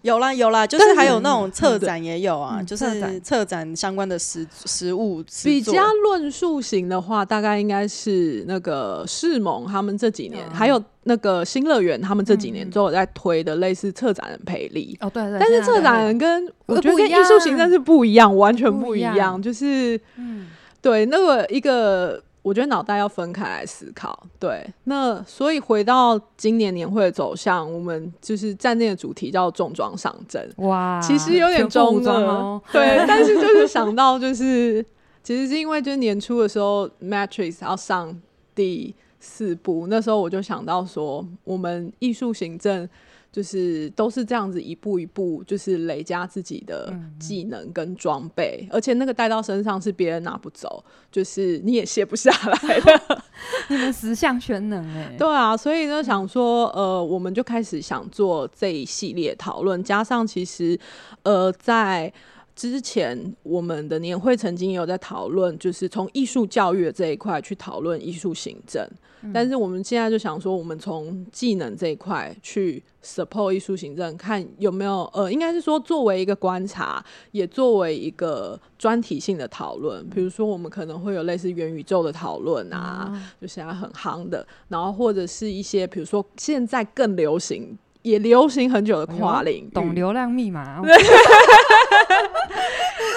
[0.02, 5.24] 有啦有啦，就是还有那种策展也有啊，就是策展相关的实实物。
[5.44, 14.98] 比较论述型的话，大概应该是那个世盟他们这几年，还有那个新乐园他们这几年都有在推的类似策展人培力。
[15.02, 15.40] 哦对对。
[15.40, 19.42] 但是策展人跟我觉得跟艺术行政是不一样，完全不一样。
[19.42, 20.48] 就是嗯，
[20.82, 22.22] 对那个一个。
[22.46, 24.64] 我觉得脑袋要分开来思考，对。
[24.84, 30.48] 那所以回到今年年会的走向，我们就是站内的主题叫重装上阵。
[30.58, 33.04] 哇，其实有点中了，哦、对。
[33.10, 34.86] 但是就是想到，就是
[35.24, 38.16] 其实是因为就是年初的时候，Matrix 要上
[38.54, 42.88] 第四部，那时候我就想到说，我们艺术行政。
[43.36, 50.82] 就是都是这样子一步一步，就是累加自己的技能跟装备，嗯嗯，而且那个带到身上是别人拿不走，
[51.12, 53.22] 就是你也卸不下来的。
[53.68, 60.80] 你们十项全能哎、欸，对啊，所以呢想说，呃，我们就开始想做这一系列讨论，加上其实，
[61.24, 62.14] 呃，在。
[62.56, 68.82] 之前我们的年会曾经有在讨论，就是从艺术教育的这一块去讨论艺术行政，
[69.24, 80.08] 嗯、但是我们现在就想说，我们从技能这一块去 support 艺术行政，看有没有呃，应该是说作为一个观察，也作为一个专题性的讨论。
[80.10, 87.78] 比如说，我们可能会有类似元宇宙的讨论啊，嗯、就现在很夯的，然后或者是一些比如说现在更流行。
[88.06, 90.80] 也流行很久的跨领域，懂流量密码，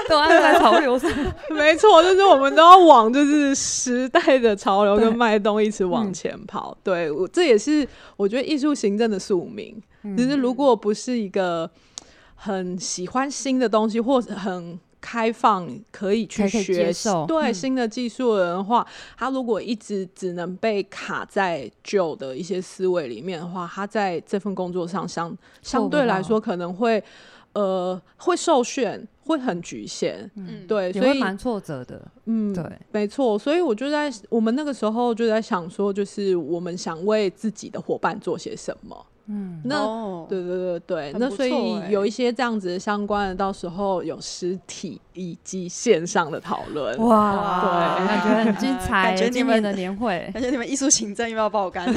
[0.08, 1.10] 都按在潮流上。
[1.52, 6.74] 没错，就是我们都要往就是时代的潮流跟脉动一直往前跑。
[6.82, 7.86] 对，我这也是
[8.16, 9.78] 我觉得艺术行政的宿命。
[10.02, 11.70] 其、嗯、实如果不是一个
[12.34, 14.80] 很喜欢新的东西，或者很。
[15.00, 18.86] 开放可以去学习对新的技术的人的话，
[19.16, 27.02] 他如果一直只能被卡在旧的一些思维里面的话，他在这份工作上相相对来说可能会
[27.52, 30.30] 呃会受限，会很局限。
[30.34, 32.00] 嗯，对，所以蛮挫折的。
[32.26, 33.38] 嗯，对，没错。
[33.38, 39.06] 所以我就在我们那个时候就在想说，就是我们想为自己的伙伴做些什么。
[39.30, 41.52] 嗯，那、哦、对对对对，欸、那所以
[41.90, 46.96] 有一些这样子相关的，到时候有实体以及线上的讨论。
[46.98, 49.02] 哇，对，感觉很精彩。
[49.04, 51.86] 感觉你们的年会，感觉你们艺术行政又要爆肝。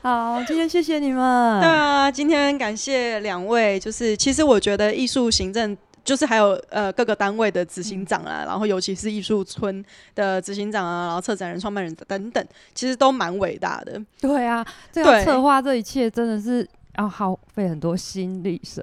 [0.00, 1.60] 好，今天谢谢你们。
[1.60, 3.78] 对啊，今天感谢两位。
[3.78, 5.76] 就是其实我觉得艺术行政。
[6.04, 9.84] 就是还有呃各个单位的执行长啊，嗯、然后尤其是艺术村
[10.14, 14.00] 的执行长啊，然后策展人、创办人等等，其实都蛮伟大的。
[14.20, 18.82] 对啊，这样策划这一切真的是要耗费很多心力神。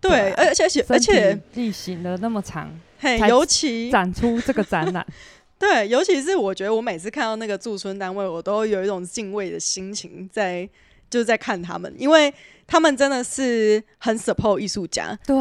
[0.00, 5.06] 对，而且而且而且例行了那么长，嘿，尤其展出这个展览。
[5.58, 10.68] 对，尤其是我觉得我每次看到那个驻村单位，我都有一种敬畏的心情在，
[11.10, 12.32] 就是在看他们，因为。
[12.66, 15.36] 他们真的是很 support 艺术家，对，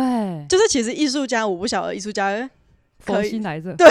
[0.48, 2.50] 就是其实艺术家，我不晓得艺术家
[3.04, 3.88] 可以来着，对，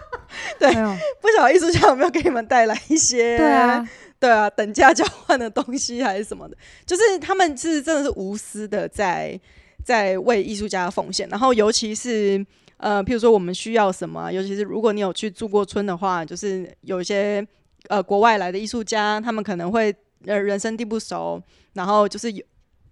[0.58, 0.72] 对，
[1.20, 6.56] 不晓得艺术家有没有给你们带来一些，对啊，对啊，等价交换的东西还是什么的，
[6.86, 9.38] 就是他们是真的是无私的在
[9.84, 11.28] 在为艺术家奉献。
[11.28, 12.44] 然后尤其是
[12.78, 17.46] 呃，譬如说我们需要什么，尤其是如果你有去住过村的话，就是有一些
[17.88, 19.94] 呃国外来的艺术家，他们可能会
[20.26, 21.42] 呃人生地不熟，
[21.74, 22.42] 然后就是有。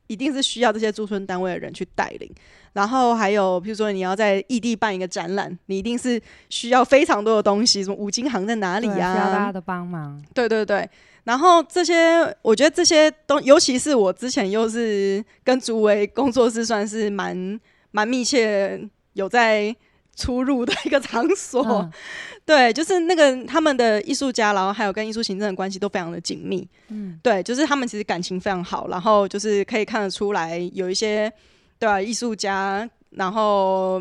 [0.08, 2.28] 一定是需要这些驻村单位的人去带领，
[2.72, 9.14] 然后还有，譬如说你要在异地办一个展览，你一定是需要非常多的东西，什么五金行在哪里啊？
[9.14, 10.20] 需要大家的帮忙。
[10.34, 10.88] 对对对，
[11.24, 18.80] 然后这些，我觉得这些都，尤其是我之前又是跟竹围工作室算是蛮蛮密切，
[19.12, 19.74] 有在
[20.18, 21.64] 出入的一个场所。
[21.64, 21.92] 嗯
[22.44, 26.66] 对，就是那个他们的艺术家，然后还有跟艺术行政的关系都非常的紧密。
[26.88, 31.30] 嗯，对，就是他们其实感情非常好，然后就是可以看得出来有一些
[31.78, 34.00] 对啊，艺术家，然后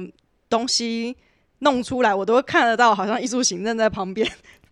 [0.50, 1.14] 东西
[1.60, 4.26] 弄出来，我都会看得到，好像艺术行政在旁边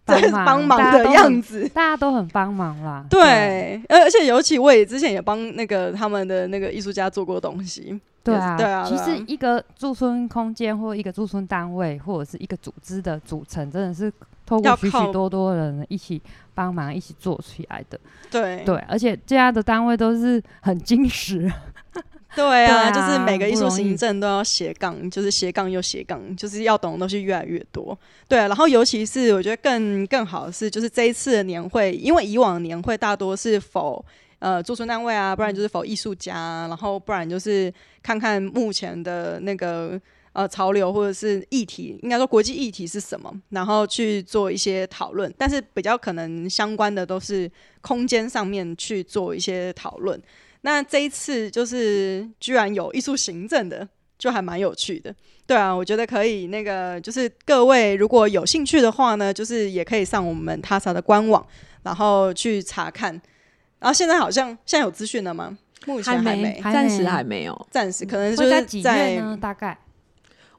[0.05, 3.03] 在帮忙的样子，大家都很帮忙啦。
[3.09, 7.99] 对，而而且尤其我也之前也帮那个他们的那个艺术家做过东西。
[8.23, 14.11] 对啊，对啊，其实一个驻村空间或一个驻村单位或者是一个组织的组成，真的是
[14.47, 16.19] 透过许许多多人一起
[16.55, 17.99] 帮忙一起做起来的。
[18.31, 21.51] 对对，而且这样的单位都是很精实。
[22.37, 27.97] 对啊，就是每个艺术行政都要斜杠，就是斜杠又斜杠，就是要懂的东西越来越多。
[28.27, 34.03] 对啊，然后尤其是我觉得更更好的是，就是这一次的年会，因为以往年会大多是否。
[34.39, 37.73] 呃，驻村单位啊，不然就是否艺术家，然后不然就是
[38.03, 39.99] 看看目前的那个
[40.33, 45.33] 呃潮流或者是议题，应该说国际议题是什么，然后去做一些讨论。
[45.35, 47.49] 但是比较可能相关的都是
[47.81, 50.21] 空间上面去做一些讨论。
[50.65, 53.87] 那这一次就是居然有艺术行政的，
[54.17, 55.13] 就还蛮有趣的。
[55.45, 61.45] 对啊，我觉得可以那个就是各位如果有兴趣的话呢，就是也可以上我们 TASA 的官网，
[61.83, 63.11] 然后去查看。
[63.77, 65.55] 然后现在好像现在有资讯了吗？
[65.85, 69.37] 目前还没，暂时还没有，暂时可能就是在几月呢？
[69.39, 69.77] 大概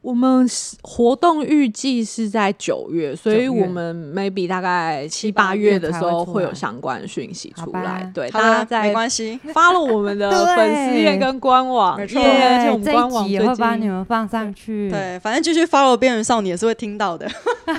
[0.07, 0.49] 我们
[0.83, 8.09] 活动预计是在九月，所以我们 maybe 大概七八月的时候会有相关讯息出来。
[8.15, 14.89] 对，大家在没关系，follow 我们的 粉丝页跟官网，没错，而且我们官网也会帮你们放上去。
[14.93, 17.29] 对，反正继续 follow 边缘少女也是会听到的。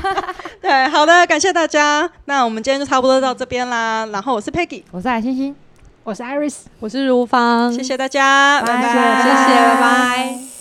[0.59, 2.11] 对，好的，感谢大家。
[2.25, 4.05] 那我们今天就差不多到这边啦。
[4.07, 5.55] 然后我是 Peggy，我是海星星，
[6.03, 7.71] 我是 Iris，我是如芳。
[7.71, 10.56] 谢谢大家，拜拜，谢谢，拜拜。